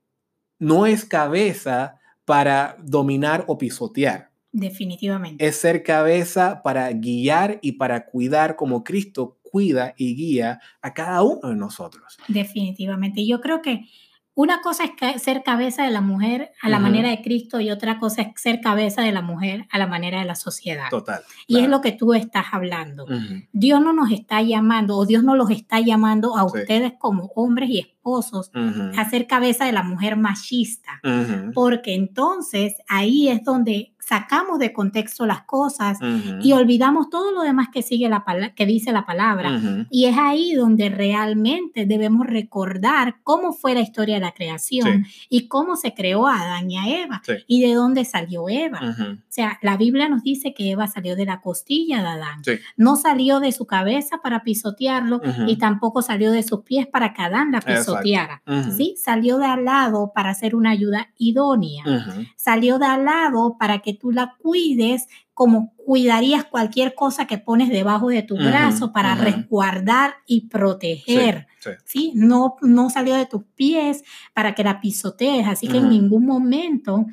no 0.59 0.87
es 0.87 1.05
cabeza 1.05 2.01
para 2.25 2.77
dominar 2.83 3.45
o 3.47 3.59
pisotear. 3.59 4.32
Definitivamente. 4.53 5.45
Es 5.47 5.57
ser 5.57 5.83
cabeza 5.83 6.63
para 6.63 6.91
guiar 6.93 7.59
y 7.63 7.73
para 7.73 8.07
cuidar 8.07 8.55
como 8.57 8.85
Cristo 8.85 9.39
cuida 9.43 9.95
y 9.97 10.15
guía 10.15 10.61
a 10.81 10.95
cada 10.95 11.23
uno 11.23 11.49
de 11.49 11.57
nosotros. 11.57 12.19
Definitivamente. 12.29 13.27
Yo 13.27 13.41
creo 13.41 13.63
que 13.63 13.87
una 14.35 14.63
cosa 14.63 14.85
es 14.85 15.23
ser 15.23 15.43
cabeza 15.43 15.85
de 15.85 15.91
la 15.91 16.01
mujer 16.01 16.53
a 16.63 16.71
la 16.71 16.79
manera 16.79 17.11
de 17.11 17.21
Cristo 17.21 17.61
y 17.61 17.71
otra 17.71 17.99
cosa 17.99 18.23
es 18.23 18.29
ser 18.37 18.63
cabeza 18.63 19.03
de 19.03 19.13
la 19.13 19.21
mujer 19.21 19.67
a 19.71 19.77
la 19.77 19.87
manera 19.87 20.21
de 20.21 20.25
la 20.25 20.37
sociedad. 20.37 20.89
Total. 20.89 21.21
Y 21.47 21.59
es 21.59 21.69
lo 21.69 21.83
que 21.83 21.93
tú 21.93 22.15
estás 22.15 22.47
hablando. 22.53 23.05
Dios 23.53 23.83
no 23.83 23.93
nos 23.93 24.11
está 24.11 24.41
llamando 24.41 24.97
o 24.97 25.05
Dios 25.05 25.23
no 25.23 25.37
los 25.37 25.51
está 25.51 25.81
llamando 25.81 26.39
a 26.39 26.45
ustedes 26.45 26.95
como 26.99 27.31
hombres 27.35 27.69
y 27.69 27.81
esposos 27.81 28.51
a 28.55 29.11
ser 29.11 29.27
cabeza 29.27 29.67
de 29.67 29.73
la 29.73 29.83
mujer 29.83 30.17
machista. 30.17 31.03
Porque 31.53 31.95
entonces 31.95 32.77
ahí 32.89 33.29
es 33.29 33.45
donde 33.45 33.92
sacamos 34.13 34.59
de 34.59 34.75
contexto 34.75 35.25
las 35.25 35.45
cosas 35.45 35.99
y 36.43 36.53
olvidamos 36.53 37.09
todo 37.09 37.33
lo 37.33 37.41
demás 37.41 37.69
que 37.73 37.81
sigue 37.81 38.11
la 38.11 38.23
que 38.55 38.67
dice 38.67 38.93
la 38.93 39.07
palabra. 39.07 39.87
Y 39.89 40.05
es 40.05 40.19
ahí 40.19 40.53
donde 40.53 40.91
realmente 40.91 41.87
debemos 41.87 42.27
recordar 42.27 43.17
cómo 43.23 43.55
fue 43.55 43.73
la 43.73 43.81
historia 43.81 44.17
de 44.17 44.21
la 44.21 44.33
creación 44.33 45.07
y 45.31 45.49
cómo 45.49 45.77
se 45.77 45.95
creó 45.95 46.27
a 46.27 46.43
Adán 46.43 46.71
y 46.71 46.77
a 46.77 47.05
Eva 47.05 47.23
y 47.47 47.63
de 47.63 47.73
dónde 47.73 48.05
salió 48.05 48.51
Eva. 48.51 48.81
O 49.01 49.17
sea, 49.31 49.59
la 49.63 49.79
Biblia 49.79 50.11
nos 50.11 50.23
dice 50.23 50.53
que 50.53 50.71
Eva 50.71 50.89
salió 50.89 51.17
de 51.17 51.25
la 51.25 51.41
costilla 51.41 52.03
de 52.03 52.09
Adán. 52.09 52.43
No 52.77 52.97
salió 52.97 53.41
de 53.41 53.51
su 53.53 53.65
cabeza 53.67 54.19
para 54.23 54.43
pisotearlo 54.43 55.23
y 55.47 55.57
tampoco 55.57 56.03
salió 56.03 56.33
de 56.33 56.43
sus 56.43 56.61
pies 56.61 56.87
para 56.87 57.15
que 57.15 57.23
Adán 57.23 57.51
la 57.51 57.63
pisoteara. 57.63 58.43
¿sí? 58.77 58.95
Salió 58.99 59.39
de 59.39 59.47
al 59.47 59.65
lado 59.65 60.13
para 60.15 60.29
hacer 60.31 60.55
una 60.55 60.71
ayuda 60.71 61.09
idónea. 61.17 61.85
Salió 62.37 62.79
de 62.79 62.85
al 62.85 63.07
lado 63.07 63.57
para 63.59 63.79
que 63.79 64.02
tú 64.03 64.11
la 64.11 64.37
cuides 64.43 65.07
como 65.33 65.75
cuidarías 65.77 66.45
cualquier 66.45 66.95
cosa 66.95 67.27
que 67.27 67.39
pones 67.39 67.71
debajo 67.71 68.09
de 68.09 68.23
tu 68.23 68.37
brazo 68.37 68.93
para 68.93 69.15
resguardar 69.15 70.15
y 70.27 70.49
proteger. 70.49 71.47
Sí, 71.85 72.13
No, 72.15 72.57
no 72.61 72.91
salió 72.91 73.15
de 73.15 73.27
tus 73.27 73.45
pies 73.55 74.03
para 74.35 74.55
que 74.55 74.65
la 74.65 74.81
pisotees, 74.81 75.47
así 75.47 75.69
que 75.69 75.79
en 75.79 75.89
ningún 75.89 76.27
momento 76.27 77.07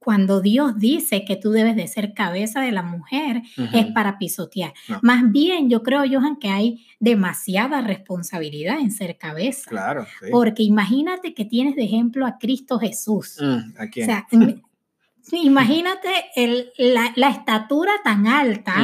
cuando 0.00 0.40
Dios 0.40 0.78
dice 0.78 1.26
que 1.26 1.36
tú 1.36 1.50
debes 1.50 1.76
de 1.76 1.86
ser 1.86 2.14
cabeza 2.14 2.62
de 2.62 2.72
la 2.72 2.82
mujer, 2.82 3.42
es 3.74 3.86
para 3.92 4.18
pisotear. 4.18 4.72
Más 5.02 5.30
bien, 5.30 5.68
yo 5.68 5.82
creo, 5.82 6.04
Johan, 6.10 6.38
que 6.38 6.48
hay 6.48 6.86
demasiada 7.00 7.82
responsabilidad 7.82 8.80
en 8.80 8.92
ser 8.92 9.18
cabeza. 9.18 9.68
Claro. 9.68 10.06
Porque 10.30 10.62
imagínate 10.62 11.34
que 11.34 11.44
tienes 11.44 11.76
de 11.76 11.84
ejemplo 11.84 12.26
a 12.26 12.38
Cristo 12.38 12.78
Jesús. 12.78 13.36
Mm, 13.40 13.78
¿A 13.78 13.86
quién? 13.88 14.04
O 14.04 14.12
sea, 14.12 14.26
Imagínate 15.32 16.08
la, 16.76 17.28
estatura 17.28 17.92
tan 18.02 18.26
alta 18.26 18.74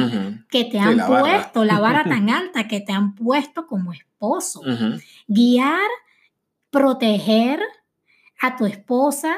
que 0.49 0.65
te 0.65 0.79
han 0.79 0.99
puesto, 1.07 1.65
la 1.65 1.81
vara 1.81 2.05
tan 2.09 2.31
alta 2.31 2.69
que 2.69 2.81
te 2.81 2.93
han 2.93 3.15
puesto 3.15 3.67
como 3.67 3.93
esposo. 3.93 4.63
Guiar, 5.27 5.89
proteger 6.71 7.61
a 8.41 8.57
tu 8.57 8.67
esposa, 8.67 9.37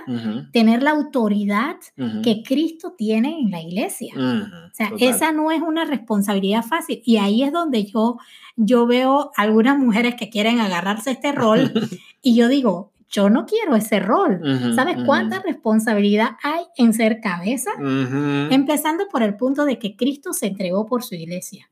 tener 0.52 0.82
la 0.82 0.90
autoridad 0.90 1.76
que 2.22 2.42
Cristo 2.42 2.94
tiene 2.96 3.38
en 3.40 3.50
la 3.50 3.60
iglesia. 3.60 4.12
O 4.16 4.74
sea, 4.74 4.92
esa 4.98 5.32
no 5.32 5.50
es 5.50 5.62
una 5.62 5.84
responsabilidad 5.84 6.64
fácil. 6.64 7.00
Y 7.04 7.18
ahí 7.18 7.42
es 7.42 7.52
donde 7.52 7.84
yo, 7.84 8.18
yo 8.56 8.86
veo 8.86 9.30
algunas 9.36 9.78
mujeres 9.78 10.16
que 10.16 10.30
quieren 10.30 10.60
agarrarse 10.60 11.12
este 11.12 11.32
rol 11.32 11.72
y 12.22 12.34
yo 12.34 12.48
digo, 12.48 12.92
yo 13.08 13.30
no 13.30 13.46
quiero 13.46 13.74
ese 13.74 14.00
rol. 14.00 14.40
¿Sabes 14.74 14.96
cuánta 15.04 15.40
responsabilidad 15.40 16.36
hay 16.42 16.64
en 16.76 16.92
ser 16.92 17.20
cabeza? 17.20 17.70
Empezando 17.78 19.08
por 19.08 19.22
el 19.22 19.36
punto 19.36 19.64
de 19.64 19.78
que 19.78 19.96
Cristo 19.96 20.32
se 20.32 20.46
entregó 20.46 20.86
por 20.86 21.02
su 21.02 21.14
iglesia. 21.14 21.70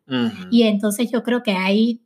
Y 0.51 0.63
entonces 0.63 1.11
yo 1.11 1.23
creo 1.23 1.43
que 1.43 1.53
ahí 1.53 2.03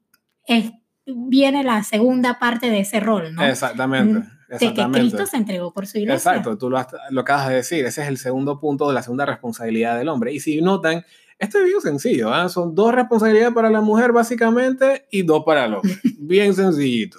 viene 1.07 1.64
la 1.64 1.83
segunda 1.83 2.38
parte 2.38 2.71
de 2.71 2.81
ese 2.81 3.01
rol, 3.01 3.35
¿no? 3.35 3.45
Exactamente. 3.45 4.29
De 4.49 4.75
que 4.75 4.85
Cristo 4.90 5.27
se 5.27 5.37
entregó 5.37 5.73
por 5.73 5.87
su 5.87 5.99
iglesia. 5.99 6.33
Exacto, 6.33 6.59
tú 6.59 6.69
lo, 6.69 6.85
lo 7.11 7.21
acabas 7.21 7.49
de 7.49 7.55
decir. 7.55 7.85
Ese 7.85 8.03
es 8.03 8.09
el 8.09 8.19
segundo 8.19 8.59
punto 8.59 8.88
de 8.88 8.95
la 8.95 9.03
segunda 9.03 9.25
responsabilidad 9.25 9.97
del 9.97 10.09
hombre. 10.09 10.33
Y 10.33 10.40
si 10.40 10.61
notan, 10.61 11.05
esto 11.38 11.59
es 11.59 11.64
bien 11.64 11.81
sencillo, 11.81 12.35
¿eh? 12.37 12.49
son 12.49 12.75
dos 12.75 12.93
responsabilidades 12.93 13.55
para 13.55 13.71
la 13.71 13.81
mujer 13.81 14.12
básicamente 14.12 15.07
y 15.11 15.23
dos 15.23 15.43
para 15.47 15.64
el 15.66 15.75
hombre. 15.75 15.95
bien 16.19 16.53
sencillito. 16.53 17.19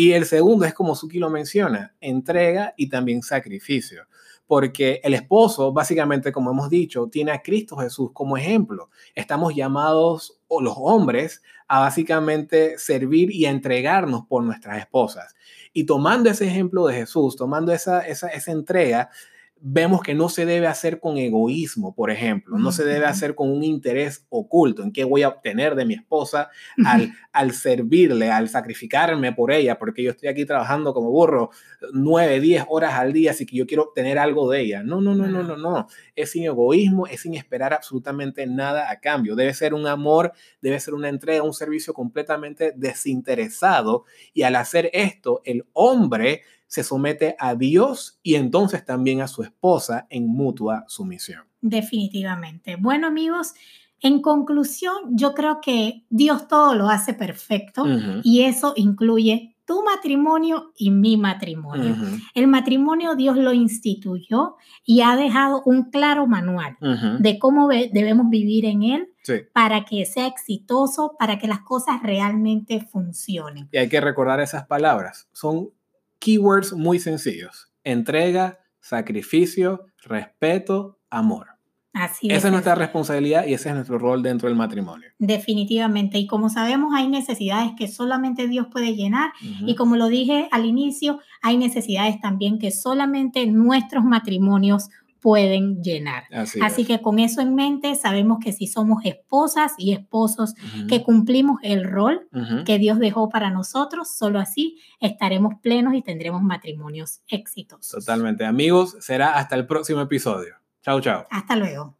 Y 0.00 0.12
el 0.12 0.26
segundo 0.26 0.64
es 0.64 0.74
como 0.74 0.94
Suki 0.94 1.18
lo 1.18 1.28
menciona, 1.28 1.92
entrega 2.00 2.72
y 2.76 2.88
también 2.88 3.20
sacrificio. 3.20 4.06
Porque 4.46 5.00
el 5.02 5.12
esposo, 5.12 5.72
básicamente, 5.72 6.30
como 6.30 6.52
hemos 6.52 6.70
dicho, 6.70 7.08
tiene 7.10 7.32
a 7.32 7.42
Cristo 7.42 7.76
Jesús 7.78 8.10
como 8.12 8.36
ejemplo. 8.36 8.90
Estamos 9.16 9.56
llamados, 9.56 10.38
o 10.46 10.62
los 10.62 10.76
hombres, 10.76 11.42
a 11.66 11.80
básicamente 11.80 12.78
servir 12.78 13.32
y 13.32 13.46
a 13.46 13.50
entregarnos 13.50 14.24
por 14.28 14.44
nuestras 14.44 14.78
esposas. 14.78 15.34
Y 15.72 15.82
tomando 15.82 16.30
ese 16.30 16.46
ejemplo 16.46 16.86
de 16.86 16.94
Jesús, 16.94 17.34
tomando 17.34 17.72
esa, 17.72 18.06
esa, 18.06 18.28
esa 18.28 18.52
entrega, 18.52 19.10
vemos 19.60 20.02
que 20.02 20.14
no 20.14 20.28
se 20.28 20.46
debe 20.46 20.66
hacer 20.66 21.00
con 21.00 21.18
egoísmo, 21.18 21.94
por 21.94 22.10
ejemplo, 22.10 22.58
no 22.58 22.72
se 22.72 22.84
debe 22.84 23.06
hacer 23.06 23.34
con 23.34 23.50
un 23.50 23.64
interés 23.64 24.26
oculto 24.28 24.82
en 24.82 24.92
qué 24.92 25.04
voy 25.04 25.22
a 25.22 25.28
obtener 25.28 25.74
de 25.74 25.84
mi 25.84 25.94
esposa 25.94 26.50
al, 26.84 27.12
al 27.32 27.52
servirle, 27.52 28.30
al 28.30 28.48
sacrificarme 28.48 29.32
por 29.32 29.52
ella, 29.52 29.78
porque 29.78 30.02
yo 30.02 30.10
estoy 30.10 30.28
aquí 30.28 30.44
trabajando 30.44 30.94
como 30.94 31.10
burro 31.10 31.50
nueve, 31.92 32.40
diez 32.40 32.64
horas 32.68 32.94
al 32.94 33.12
día, 33.12 33.32
así 33.32 33.46
que 33.46 33.56
yo 33.56 33.66
quiero 33.66 33.84
obtener 33.84 34.18
algo 34.18 34.50
de 34.50 34.60
ella. 34.60 34.82
No, 34.82 35.00
no, 35.00 35.14
no, 35.14 35.26
no, 35.26 35.42
no, 35.42 35.56
no. 35.56 35.86
Es 36.14 36.30
sin 36.32 36.44
egoísmo, 36.44 37.06
es 37.06 37.22
sin 37.22 37.34
esperar 37.34 37.72
absolutamente 37.72 38.46
nada 38.46 38.90
a 38.90 39.00
cambio. 39.00 39.36
Debe 39.36 39.54
ser 39.54 39.74
un 39.74 39.86
amor, 39.86 40.32
debe 40.60 40.80
ser 40.80 40.94
una 40.94 41.08
entrega, 41.08 41.42
un 41.42 41.54
servicio 41.54 41.92
completamente 41.94 42.72
desinteresado. 42.76 44.04
Y 44.32 44.42
al 44.42 44.56
hacer 44.56 44.90
esto, 44.92 45.40
el 45.44 45.66
hombre 45.72 46.42
se 46.68 46.84
somete 46.84 47.34
a 47.40 47.56
Dios 47.56 48.20
y 48.22 48.36
entonces 48.36 48.84
también 48.84 49.20
a 49.20 49.26
su 49.26 49.42
esposa 49.42 50.06
en 50.10 50.28
mutua 50.28 50.84
sumisión. 50.86 51.42
Definitivamente. 51.60 52.76
Bueno 52.76 53.08
amigos, 53.08 53.54
en 54.00 54.22
conclusión, 54.22 54.94
yo 55.10 55.34
creo 55.34 55.60
que 55.60 56.04
Dios 56.08 56.46
todo 56.46 56.74
lo 56.74 56.88
hace 56.88 57.14
perfecto 57.14 57.84
y 58.22 58.42
eso 58.42 58.74
incluye 58.76 59.56
tu 59.64 59.84
matrimonio 59.84 60.72
y 60.76 60.90
mi 60.90 61.16
matrimonio. 61.16 61.96
El 62.34 62.46
matrimonio 62.46 63.16
Dios 63.16 63.36
lo 63.36 63.52
instituyó 63.52 64.56
y 64.84 65.02
ha 65.02 65.16
dejado 65.16 65.62
un 65.66 65.90
claro 65.90 66.26
manual 66.26 66.76
de 67.18 67.38
cómo 67.38 67.68
debemos 67.68 68.30
vivir 68.30 68.64
en 68.64 68.82
él 68.82 69.08
para 69.52 69.84
que 69.84 70.06
sea 70.06 70.26
exitoso, 70.26 71.16
para 71.18 71.38
que 71.38 71.48
las 71.48 71.60
cosas 71.60 72.02
realmente 72.02 72.80
funcionen. 72.80 73.68
Y 73.72 73.78
hay 73.78 73.88
que 73.88 74.00
recordar 74.00 74.40
esas 74.40 74.66
palabras. 74.66 75.28
Son 75.32 75.70
keywords 76.18 76.72
muy 76.72 76.98
sencillos. 76.98 77.72
Entrega, 77.84 78.58
sacrificio, 78.80 79.86
respeto, 80.02 80.98
amor. 81.10 81.58
Así 81.94 82.28
Esa 82.30 82.48
es 82.48 82.52
nuestra 82.52 82.74
responsabilidad 82.74 83.46
y 83.46 83.54
ese 83.54 83.70
es 83.70 83.74
nuestro 83.74 83.98
rol 83.98 84.22
dentro 84.22 84.48
del 84.48 84.56
matrimonio. 84.56 85.08
Definitivamente. 85.18 86.18
Y 86.18 86.26
como 86.26 86.48
sabemos, 86.48 86.92
hay 86.94 87.08
necesidades 87.08 87.72
que 87.76 87.88
solamente 87.88 88.46
Dios 88.46 88.68
puede 88.70 88.94
llenar. 88.94 89.32
Y 89.66 89.74
como 89.74 89.96
lo 89.96 90.06
dije 90.06 90.48
al 90.52 90.64
inicio, 90.64 91.18
hay 91.42 91.56
necesidades 91.56 92.20
también 92.20 92.58
que 92.58 92.70
solamente 92.70 93.46
nuestros 93.46 94.04
matrimonios 94.04 94.90
pueden 95.20 95.82
llenar. 95.82 96.24
Así, 96.30 96.60
Así 96.60 96.82
es. 96.82 96.88
que 96.88 97.00
con 97.00 97.18
eso 97.18 97.40
en 97.40 97.54
mente, 97.54 97.94
sabemos 97.94 98.38
que 98.42 98.52
si 98.52 98.66
somos 98.66 99.04
esposas 99.04 99.72
y 99.78 99.92
esposos 99.92 100.54
que 100.88 101.02
cumplimos 101.02 101.58
el 101.62 101.84
rol 101.84 102.28
que 102.64 102.78
Dios 102.78 102.98
dejó 102.98 103.28
para 103.28 103.50
nosotros, 103.50 104.10
solo 104.16 104.38
así 104.38 104.78
estaremos 105.00 105.54
plenos 105.62 105.94
y 105.94 106.02
tendremos 106.02 106.42
matrimonios 106.42 107.20
exitosos. 107.28 108.04
Totalmente. 108.04 108.44
Amigos, 108.44 108.96
será 109.00 109.36
hasta 109.36 109.56
el 109.56 109.66
próximo 109.66 110.00
episodio. 110.00 110.54
Chao, 110.82 111.00
chao. 111.00 111.26
Hasta 111.30 111.56
luego. 111.56 111.96